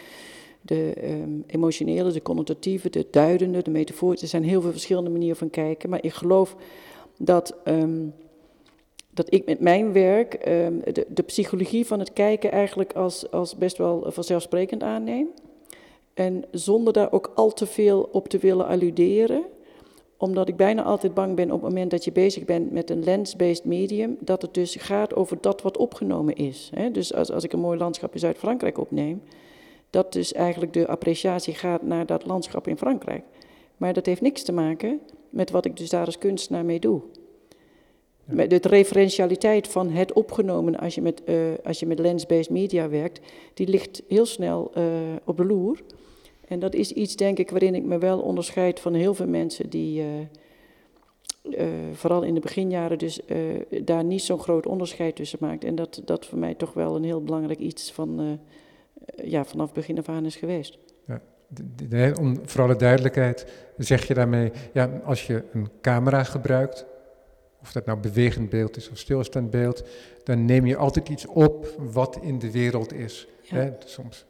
[0.63, 4.25] de um, emotionele, de connotatieve, de duidende, de metaforische.
[4.25, 5.91] Er zijn heel veel verschillende manieren van kijken.
[5.91, 6.57] Maar ik geloof
[7.19, 8.15] dat, um,
[9.11, 13.57] dat ik met mijn werk um, de, de, psychologie van het kijken eigenlijk als, als
[13.57, 15.29] best wel vanzelfsprekend aanneem.
[16.15, 19.45] En zonder daar ook al te veel op te willen alluderen
[20.21, 23.05] omdat ik bijna altijd bang ben op het moment dat je bezig bent met een
[23.05, 26.71] lens-based medium, dat het dus gaat over dat wat opgenomen is.
[26.93, 29.23] Dus als, als ik een mooi landschap in Zuid-Frankrijk opneem,
[29.91, 33.23] dat dus eigenlijk de appreciatie gaat naar dat landschap in Frankrijk.
[33.77, 35.01] Maar dat heeft niks te maken
[35.31, 37.01] met wat ik dus daar als kunstenaar mee doe.
[38.25, 42.89] Met de referentialiteit van het opgenomen als je met, uh, als je met lens-based media
[42.89, 43.21] werkt,
[43.55, 44.85] die ligt heel snel uh,
[45.25, 45.79] op de loer.
[46.51, 49.71] En dat is iets, denk ik, waarin ik me wel onderscheid van heel veel mensen
[49.71, 50.03] die,
[51.43, 53.21] uh, vooral in de beginjaren, dus
[53.85, 55.65] daar niet zo'n groot onderscheid tussen maakt.
[55.65, 59.73] En dat, dat voor mij toch wel een heel belangrijk iets van eh, ja, vanaf
[59.73, 60.79] begin af aan is geweest.
[61.07, 63.47] Ja, om, voor alle duidelijkheid
[63.77, 66.87] zeg je daarmee, ja, als je een camera gebruikt,
[67.61, 69.85] of dat nou bewegend beeld is of stilstaand beeld,
[70.25, 73.29] dan neem je altijd iets op wat in de wereld is.
[73.43, 73.57] Ja.
[73.57, 73.71] Hè?
[73.85, 74.29] Soms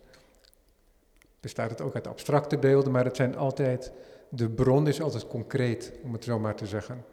[1.40, 3.92] bestaat het ook uit abstracte beelden, maar het zijn altijd,
[4.28, 7.04] de bron is altijd concreet, om het zo maar te zeggen.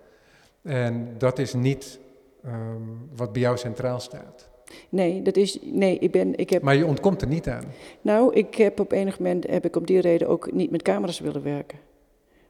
[0.62, 2.00] En dat is niet
[2.46, 4.50] um, wat bij jou centraal staat.
[4.90, 6.62] Nee, dat is, nee ik ben, ik heb...
[6.62, 7.64] Maar je ontkomt er niet aan?
[8.02, 11.20] Nou, ik heb op enig moment, heb ik op die reden ook niet met camera's
[11.20, 11.80] willen werken.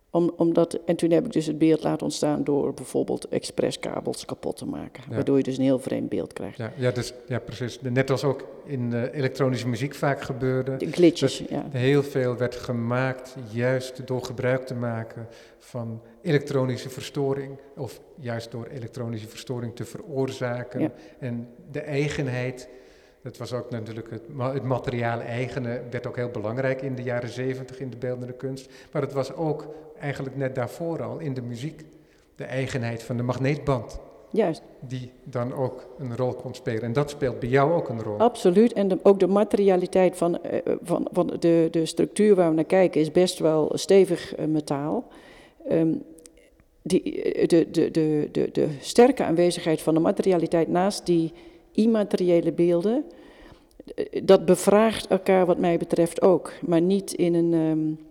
[0.09, 4.57] Om, omdat, en toen heb ik dus het beeld laten ontstaan door bijvoorbeeld expresskabels kapot
[4.57, 5.03] te maken.
[5.09, 6.57] Waardoor je dus een heel vreemd beeld krijgt.
[6.57, 7.81] Ja, ja, dus, ja precies.
[7.81, 10.77] Net als ook in uh, elektronische muziek vaak gebeurde.
[10.77, 11.65] De glitches, ja.
[11.69, 15.27] Heel veel werd gemaakt juist door gebruik te maken
[15.57, 17.57] van elektronische verstoring.
[17.75, 20.91] Of juist door elektronische verstoring te veroorzaken.
[21.19, 22.69] En de eigenheid
[23.21, 27.29] dat was ook natuurlijk het, het materiaal eigene, werd ook heel belangrijk in de jaren
[27.29, 28.71] zeventig in de beeldende kunst.
[28.91, 29.67] Maar het was ook
[29.99, 31.85] eigenlijk net daarvoor al in de muziek
[32.35, 33.99] de eigenheid van de magneetband.
[34.31, 34.61] Juist.
[34.79, 36.81] Die dan ook een rol kon spelen.
[36.81, 38.17] En dat speelt bij jou ook een rol.
[38.17, 38.73] Absoluut.
[38.73, 43.01] En ook de materialiteit van, uh, van, van de, de structuur waar we naar kijken
[43.01, 45.07] is best wel stevig uh, metaal.
[45.71, 46.03] Um,
[46.81, 47.03] die,
[47.47, 51.33] de, de, de, de, de sterke aanwezigheid van de materialiteit naast die
[51.71, 53.05] immateriële beelden,
[54.23, 56.53] dat bevraagt elkaar wat mij betreft ook.
[56.65, 57.53] Maar niet in een...
[57.53, 58.06] Um,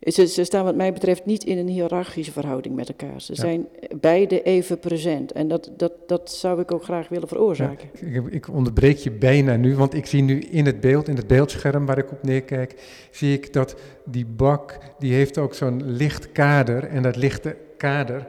[0.00, 3.20] ze, ze, staan wat mij betreft niet in een hiërarchische verhouding met elkaar.
[3.20, 3.68] Ze zijn
[4.00, 5.32] beide even present.
[5.32, 7.88] En dat, dat, dat zou ik ook graag willen veroorzaken.
[8.00, 11.16] Ja, ik, ik, onderbreek je bijna nu, want ik zie nu in het beeld, in
[11.16, 12.74] het beeldscherm waar ik op neerkijk,
[13.10, 16.84] zie ik dat die bak, die heeft ook zo'n licht kader.
[16.84, 18.26] En dat lichte kader,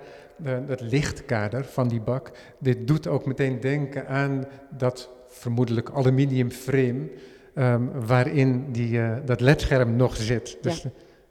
[0.67, 4.45] dat lichtkader van die bak, dit doet ook meteen denken aan
[4.78, 7.09] dat vermoedelijk aluminium frame
[7.55, 10.57] um, waarin die, uh, dat ledscherm nog zit.
[10.61, 10.89] Dus ja.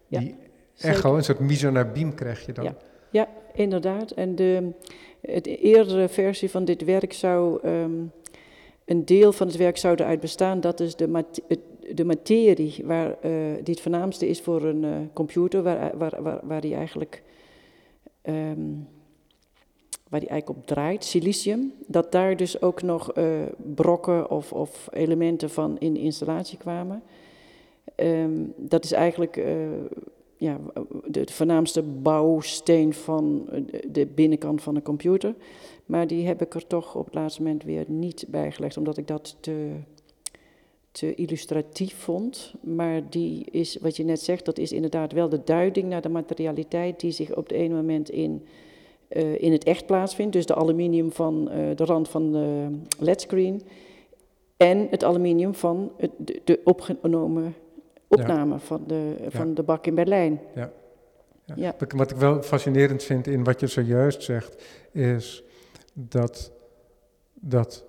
[0.08, 0.36] Die
[0.78, 2.64] echo, een soort misonabiem krijg je dan.
[2.64, 2.76] Ja,
[3.10, 4.10] ja inderdaad.
[4.10, 4.70] En de,
[5.20, 8.12] de eerdere versie van dit werk zou, um,
[8.84, 11.40] een deel van het werk zou eruit bestaan, dat is de, mat
[11.92, 16.40] de materie waar, uh, die het voornaamste is voor een uh, computer, waar, waar, waar,
[16.42, 17.22] waar die eigenlijk...
[18.22, 18.88] Um,
[20.08, 23.24] waar die eigenlijk op draait, silicium, dat daar dus ook nog uh,
[23.74, 27.02] brokken of, of, elementen van in de installatie kwamen.
[28.02, 29.46] Um, dat is eigenlijk uh,
[30.36, 30.60] ja,
[31.06, 33.48] de, voornaamste bouwsteen van
[33.90, 35.34] de binnenkant van een computer.
[35.86, 39.06] Maar die heb ik er toch op het laatste moment weer niet bijgelegd, omdat ik
[39.06, 39.70] dat te,
[40.90, 42.54] te illustratief vond.
[42.60, 46.08] Maar die is, wat je net zegt, dat is inderdaad wel de duiding naar de
[46.08, 48.42] materialiteit die zich op het ene moment in
[49.08, 50.32] eh, in het echt plaatsvindt.
[50.32, 52.68] Dus de aluminium van eh, de rand van de
[52.98, 53.62] ledscreen.
[54.56, 57.54] En het aluminium van het, de, de opgenomen
[58.08, 60.40] opname van, de, van de bak in Berlijn.
[60.54, 60.70] Ja.
[61.54, 61.74] Ja.
[61.96, 65.42] Wat ik wel fascinerend vind in wat je zojuist zegt, is
[65.92, 66.52] dat
[67.34, 67.84] dat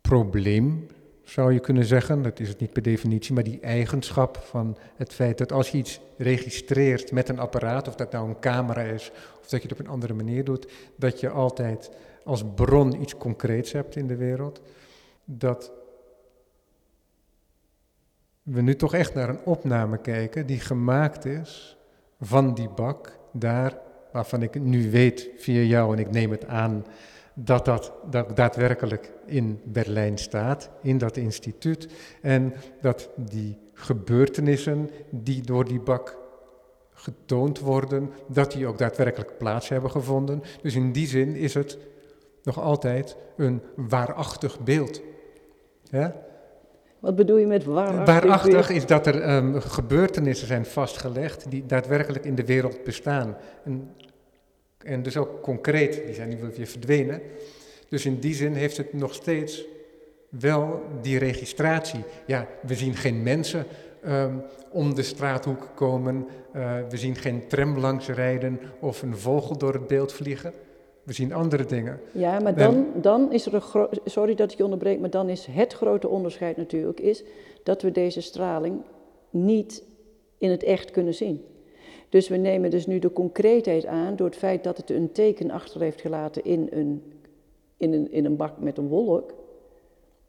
[0.00, 0.86] probleem,
[1.22, 5.12] zou je kunnen zeggen, dat is het niet per definitie, maar die eigenschap van het
[5.12, 9.10] feit dat als je iets registreert met een apparaat, of dat nou een camera is,
[9.40, 11.90] of dat je het op een andere manier doet, dat je altijd
[12.24, 14.60] als bron iets concreets hebt in de wereld,
[15.24, 15.72] dat
[18.46, 21.76] we nu toch echt naar een opname kijken die gemaakt is
[22.20, 23.78] van die bak daar,
[24.12, 26.84] waarvan ik nu weet via jou en ik neem het aan
[27.34, 31.88] dat dat, dat daadwerkelijk in Berlijn staat, in dat instituut.
[32.22, 36.18] En dat die gebeurtenissen die door die bak
[36.92, 40.42] getoond worden, dat die ook daadwerkelijk plaats hebben gevonden.
[40.62, 41.78] Dus in die zin is het
[42.42, 45.02] nog altijd een waarachtig beeld.
[45.82, 46.25] Ja?
[46.98, 48.04] Wat bedoel je met waarachtig?
[48.04, 53.36] Waarachtig is dat er um, gebeurtenissen zijn vastgelegd die daadwerkelijk in de wereld bestaan.
[53.64, 53.90] En
[54.86, 57.20] en dus ook concreet, die zijn nu weer verdwenen.
[57.88, 59.64] Dus in die zin heeft het nog steeds
[60.28, 62.04] wel die registratie.
[62.26, 63.66] Ja, we zien geen mensen
[64.06, 66.26] um, om de straathoek komen.
[66.56, 70.52] Uh, we zien geen tram langs rijden of een vogel door het beeld vliegen.
[71.06, 72.00] We zien andere dingen.
[72.12, 75.46] Ja, maar dan, dan is er een sorry dat ik je onderbreek, maar dan is
[75.50, 77.24] het grote onderscheid natuurlijk is
[77.62, 78.80] dat we deze straling
[79.30, 79.84] niet
[80.38, 81.44] in het echt kunnen zien.
[82.08, 85.50] Dus we nemen dus nu de concreetheid aan door het feit dat het een teken
[85.50, 87.12] achter heeft gelaten in een,
[87.76, 89.34] in een, in een bak met een wolk.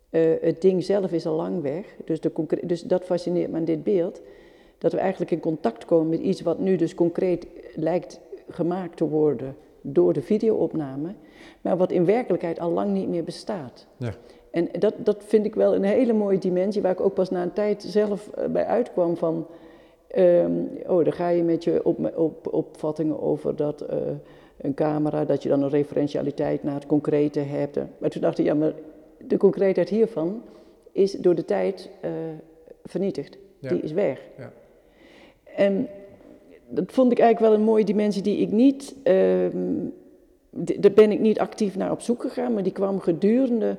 [0.09, 2.31] Uh, het ding zelf is al lang weg, dus, de
[2.63, 4.21] dus dat fascineert me aan dit beeld.
[4.77, 8.19] Dat we eigenlijk in contact komen met iets wat nu dus concreet lijkt
[8.49, 9.55] gemaakt te worden
[9.93, 11.13] door de videoopname,
[11.61, 13.87] maar wat in werkelijkheid al lang niet meer bestaat.
[13.97, 14.13] Ja.
[14.51, 17.43] En dat, dat vind ik wel een hele mooie dimensie, waar ik ook pas na
[17.43, 19.47] een tijd zelf eh, bij uitkwam van
[20.15, 23.97] Um, oh, dan ga je met je op, op, opvattingen over dat uh,
[24.57, 27.79] een camera, dat je dan een referentialiteit naar het concrete hebt.
[27.97, 28.73] Maar toen dacht ik, ja, maar
[29.17, 30.41] de concreetheid hiervan
[30.91, 32.11] is door de tijd uh,
[32.83, 33.37] vernietigd.
[33.59, 34.19] Die is weg.
[34.37, 34.51] Ja.
[35.55, 35.87] En
[36.69, 39.93] dat vond ik eigenlijk wel een mooie dimensie die ik niet, um,
[40.51, 43.77] daar ben ik niet actief naar op zoek gegaan, maar die kwam gedurende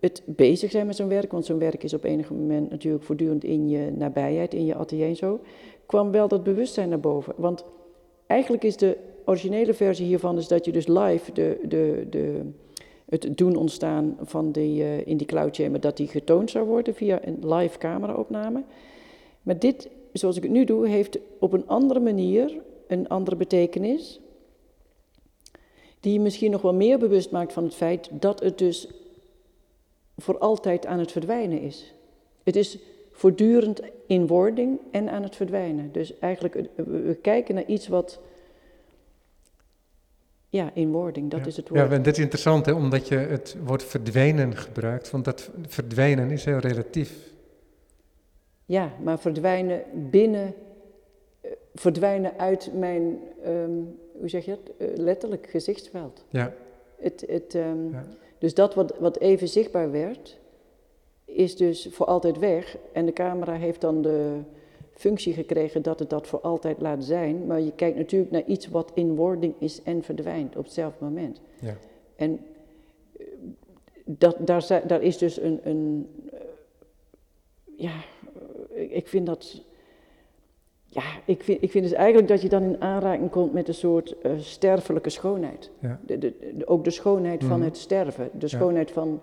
[0.00, 3.44] het bezig zijn met zo'n werk, want zo'n werk is op enig moment natuurlijk voortdurend
[3.44, 5.40] in je nabijheid, in je atelier en zo,
[5.86, 7.34] kwam wel dat bewustzijn naar boven.
[7.36, 7.64] Want
[8.26, 12.40] eigenlijk is de originele versie hiervan is dat je dus live de, de, de,
[13.08, 16.94] het doen ontstaan van die, uh, in die cloud chamber, dat die getoond zou worden
[16.94, 18.62] via een live cameraopname.
[19.42, 24.20] Maar dit, zoals ik het nu doe, heeft op een andere manier een andere betekenis.
[26.00, 28.88] Die je misschien nog wel meer bewust maakt van het feit dat het dus
[30.16, 31.94] voor altijd aan het verdwijnen is.
[32.42, 32.78] Het is
[33.12, 35.92] voortdurend in wording en aan het verdwijnen.
[35.92, 38.20] Dus eigenlijk, we kijken naar iets wat.
[40.50, 41.80] Ja, in wording, dat is het woord.
[41.80, 46.30] Ja, en dat is interessant, hè, omdat je het woord verdwijnen gebruikt, want dat verdwijnen
[46.30, 47.32] is heel relatief.
[48.68, 50.54] Ja, maar verdwijnen binnen,
[51.40, 56.24] eh, verdwijnen uit mijn, um, hoe zeg je het, uh, letterlijk gezichtsveld.
[56.28, 56.54] Ja.
[56.96, 58.04] Het, het, um, ja.
[58.38, 60.38] Dus dat wat, wat even zichtbaar werd,
[61.24, 62.76] is dus voor altijd weg.
[62.92, 64.38] En de camera heeft dan de
[64.92, 67.46] functie gekregen dat het dat voor altijd laat zijn.
[67.46, 71.40] Maar je kijkt natuurlijk naar iets wat in wording is en verdwijnt op hetzelfde moment.
[71.60, 71.76] Ja.
[72.16, 72.40] En
[73.18, 73.26] eh,
[74.04, 76.40] dat, daar, daar is dus een, een eh,
[77.76, 77.92] ja,
[78.88, 79.62] ik vind dat
[80.90, 83.74] ja, ik vind, ik vind dus eigenlijk dat je dan in aanraking komt met een
[83.74, 85.70] soort uh, sterfelijke schoonheid.
[85.78, 86.00] Ja.
[86.06, 87.68] De, de, ook de schoonheid van mhm.
[87.68, 88.30] het sterven.
[88.32, 89.20] De schoonheid van,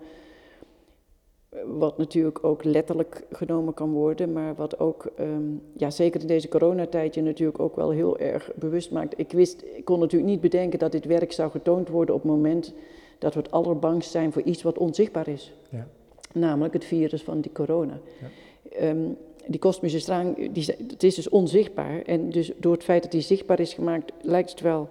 [1.48, 6.26] eh, wat natuurlijk ook letterlijk genomen kan worden, maar wat ook, um, ja, zeker in
[6.26, 9.18] deze coronatijd, je natuurlijk ook wel heel erg bewust maakt.
[9.18, 12.30] Ik wist, ik kon natuurlijk niet bedenken dat dit werk zou getoond worden op het
[12.30, 12.74] moment
[13.18, 15.52] dat we het allerbangst zijn voor iets wat onzichtbaar is.
[15.70, 15.86] Ja.
[16.32, 17.98] Namelijk het virus van die corona.
[18.20, 18.88] Ja.
[18.88, 19.16] Um,
[19.46, 22.02] die kosmische straling, die, het is dus onzichtbaar.
[22.02, 24.88] En dus door het feit dat die zichtbaar is gemaakt, lijkt het wel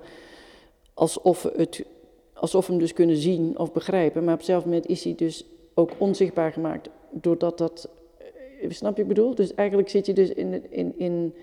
[0.93, 1.85] alsof, het,
[2.33, 4.23] alsof we hem dus kunnen zien of begrijpen.
[4.23, 7.89] Maar op hetzelfde moment is hij dus ook onzichtbaar gemaakt, doordat dat...
[8.17, 9.35] Eh, snap je wat ik bedoel?
[9.35, 11.33] Dus eigenlijk zit je dus in, in, in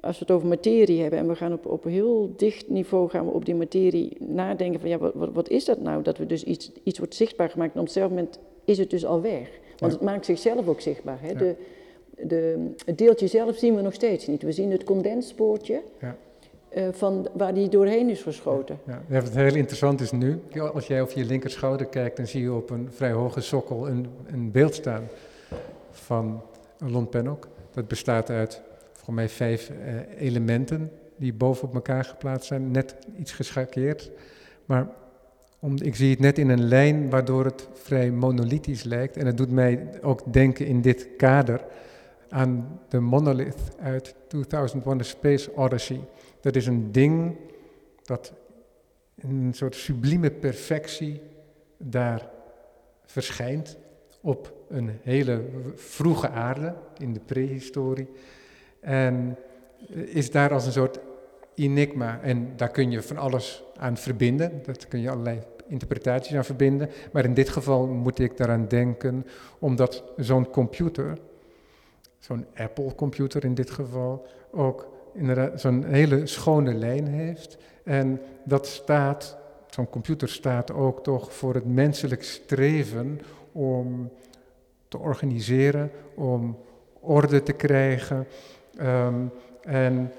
[0.00, 3.26] als we het over materie hebben en we gaan op, op heel dicht niveau gaan
[3.26, 6.02] we op die materie nadenken van ja, wat, wat, wat is dat nou?
[6.02, 9.04] Dat we dus iets, iets wordt zichtbaar gemaakt en op hetzelfde moment is het dus
[9.04, 9.50] al weg.
[9.78, 11.18] Want het maakt zichzelf ook zichtbaar.
[11.20, 11.34] Hè?
[11.34, 11.54] De,
[12.22, 14.42] de, het deeltje zelf zien we nog steeds niet.
[14.42, 15.82] We zien het condenspoortje.
[16.00, 16.16] Ja.
[16.68, 18.78] eh, van waar die doorheen is geschoten.
[18.86, 20.40] Ja, ja, wat heel interessant is nu,
[20.74, 24.06] als jij over je linkerschouder kijkt, dan zie je op een vrij hoge sokkel een,
[24.26, 25.08] een beeld staan
[25.90, 26.42] van
[26.78, 27.48] Lon Pennock.
[27.70, 28.62] Dat bestaat uit
[28.92, 34.10] volgens mij vijf eh, elementen die boven op elkaar geplaatst zijn, net iets geschakeerd.
[34.64, 34.88] Maar
[35.58, 39.16] om, ik zie het net in een lijn waardoor het vrij monolithisch lijkt.
[39.16, 41.64] En het doet mij ook denken in dit kader
[42.34, 46.00] aan de monolith uit 2001 A Space Odyssey.
[46.40, 47.36] Dat is een ding
[48.02, 48.32] dat
[49.14, 51.20] in een soort sublieme perfectie
[51.78, 52.30] daar
[53.04, 53.76] verschijnt
[54.20, 58.08] op een hele vroege aarde in de prehistorie.
[58.80, 59.36] En
[59.94, 60.98] is daar als een soort
[61.54, 62.20] enigma.
[62.20, 64.62] En daar kun je van alles aan verbinden.
[64.62, 66.90] Dat kun je allerlei interpretaties aan verbinden.
[67.12, 69.26] Maar in dit geval moet ik daaraan denken,
[69.58, 71.18] omdat zo'n computer,
[72.24, 77.58] zo'n Apple-computer in dit geval, ook inderdaad zo'n hele schone lijn heeft.
[77.82, 79.36] En dat staat,
[79.70, 83.20] zo'n computer staat ook toch voor het menselijk streven
[83.52, 84.10] om
[84.88, 86.58] te organiseren, om
[87.00, 88.26] orde te krijgen.
[88.80, 89.30] Um,
[89.62, 90.12] en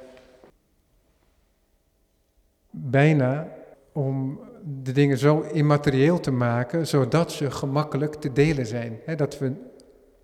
[2.70, 3.48] bijna
[3.92, 4.40] om
[4.84, 9.00] de dingen zo immaterieel te maken, zodat ze gemakkelijk te delen zijn.
[9.16, 9.74] dat we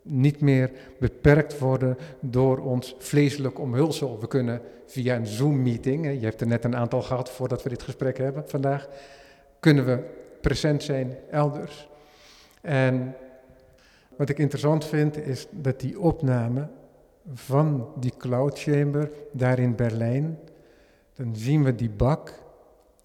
[0.02, 4.20] niet meer beperkt worden door ons vleeselijk omhulsel.
[4.20, 7.84] We kunnen via een Zoom-meeting, je hebt er net een aantal gehad voordat we dit
[7.84, 8.88] gesprek hebben vandaag,
[9.60, 10.04] kunnen we
[10.42, 11.90] present zijn elders.
[12.62, 13.16] En
[14.16, 16.68] wat ik interessant vind is dat die opname
[17.34, 20.40] van die cloud chamber daar in Berlijn,
[21.14, 22.34] dan zien we die bak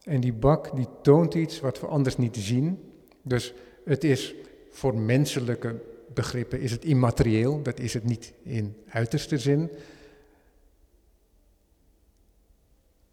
[0.05, 2.93] en die bak die toont iets wat we anders niet zien.
[3.23, 4.35] Dus het is
[4.71, 5.75] voor menselijke
[6.17, 9.71] begrippen is het immaterieel, dat is het niet in uiterste zin.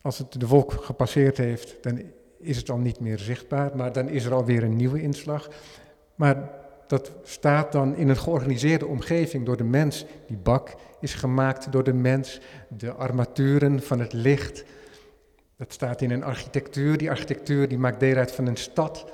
[0.01, 2.01] Als het de wolk gepasseerd heeft, dan
[2.39, 5.49] is het al niet meer zichtbaar, maar dan is er alweer een nieuwe inslag.
[6.16, 6.49] Maar
[6.88, 10.06] dat staat dan in een georganiseerde omgeving door de mens.
[10.28, 14.64] Die bak is gemaakt door de mens, de armaturen van het licht,
[15.58, 16.97] dat staat in een architectuur.
[16.97, 19.06] Die architectuur die maakt deel uit van een stad.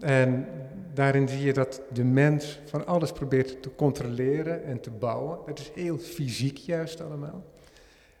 [0.00, 0.46] En
[0.94, 5.38] daarin zie je dat de mens van alles probeert te controleren en te bouwen.
[5.46, 7.44] Dat is heel fysiek juist allemaal.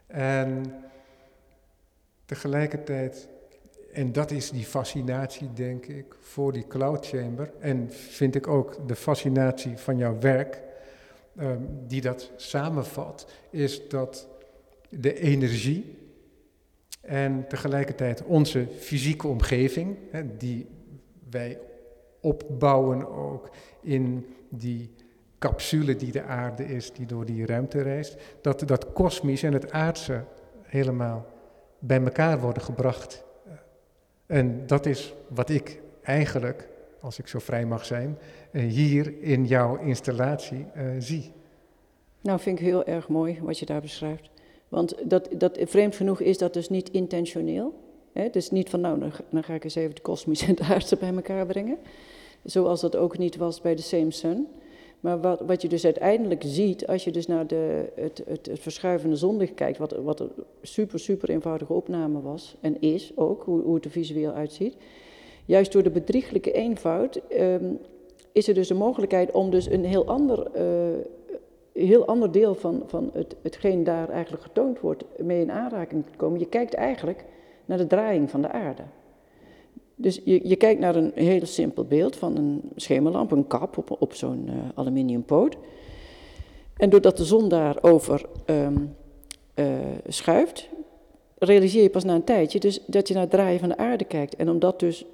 [0.06, 0.74] En
[2.24, 3.28] tegelijkertijd,
[3.92, 7.50] en dat is die fascinatie denk ik voor die cloud chamber.
[7.58, 10.62] En vind ik ook de fascinatie van jouw werk,
[11.36, 14.28] ehm, die dat samenvat, is dat
[14.88, 15.98] de energie
[17.00, 20.66] en tegelijkertijd onze fysieke omgeving, hè, die
[21.30, 21.58] wij
[22.20, 23.50] opbouwen ook
[23.80, 24.94] in die
[25.38, 29.70] capsule die de aarde is, die door die ruimte reist, dat dat kosmisch en het
[29.70, 30.24] aardse
[30.62, 31.26] helemaal
[31.78, 33.24] bij elkaar worden gebracht.
[34.26, 36.68] En dat is wat ik eigenlijk,
[37.00, 38.18] als ik zo vrij mag zijn,
[38.50, 41.32] eh, hier in jouw installatie uh, zie.
[42.20, 44.30] Nou, vind ik heel erg mooi wat je daar beschrijft.
[44.68, 47.74] Want dat, dat, vreemd genoeg is dat dus niet intentioneel.
[48.16, 48.30] Hè?
[48.30, 48.98] Dus niet van, nou,
[49.30, 51.78] dan, ga ik eens even de kosmische en de aardse bij elkaar brengen.
[52.44, 54.46] Zoals dat ook niet was bij de Same Sun.
[55.00, 58.60] Maar wat, wat je dus uiteindelijk ziet, als je dus naar de, het, het, het
[58.60, 60.30] verschuivende zonlicht kijkt, wat, wat een
[60.62, 64.76] super, super eenvoudige opname was en is ook, hoe, hoe het er visueel uitziet.
[65.44, 67.78] Juist door de bedrieglijke eenvoud um,
[68.32, 71.04] is er dus de mogelijkheid om dus een heel ander uh,
[71.76, 76.16] heel ander deel van, van het, hetgeen daar eigenlijk getoond wordt mee in aanraking te
[76.16, 76.38] komen.
[76.38, 77.24] Je kijkt eigenlijk
[77.66, 78.82] naar de draaiing van de aarde.
[79.94, 83.96] Dus je, je kijkt naar een heel simpel beeld van een schemerlamp, een kap op,
[83.98, 85.56] op zo'n uh, aluminium poot.
[86.76, 88.94] En doordat de zon daarover um,
[89.54, 89.66] uh,
[90.06, 90.68] schuift,
[91.38, 94.04] realiseer je pas na een tijdje dus dat je naar het draaien van de aarde
[94.04, 94.36] kijkt.
[94.36, 95.04] En om dat dus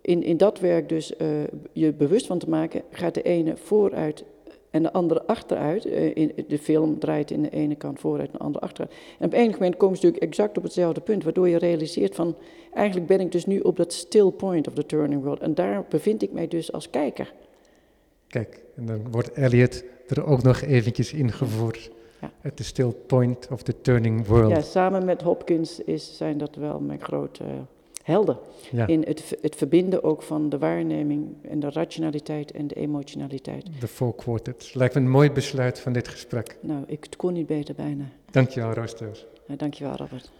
[0.00, 1.28] in, in dat werk dus uh,
[1.72, 4.24] je bewust van te maken, gaat de ene vooruit
[4.72, 5.84] en de andere achteruit.
[5.84, 8.94] Eh, in, de film draait in de ene kant vooruit en de andere achteruit.
[9.18, 12.36] En op enig moment komen ze natuurlijk exact op hetzelfde punt, waardoor je realiseert van,
[12.74, 15.40] eigenlijk ben ik dus nu op dat still point of the turning world.
[15.40, 17.32] En daar bevind ik mij dus als kijker.
[18.26, 21.90] Kijk, en dan wordt Elliot er ook nog eventjes ingevoerd.
[22.20, 22.30] Ja.
[22.44, 24.50] At the still point of the turning world.
[24.50, 27.44] Ja, samen met Hopkins is, zijn dat wel mijn grote
[28.02, 28.38] helden.
[28.86, 33.66] In het, het verbinden ook van de waarneming en de rationaliteit en de emotionaliteit.
[33.80, 34.74] De four quartets.
[34.74, 36.58] Lijkt me een mooi besluit van dit gesprek.
[36.60, 38.04] Nou, ik kon niet beter bijna.
[38.30, 39.14] Dankjewel, Roos Dank
[39.46, 40.30] Ja, dankjewel, Robert.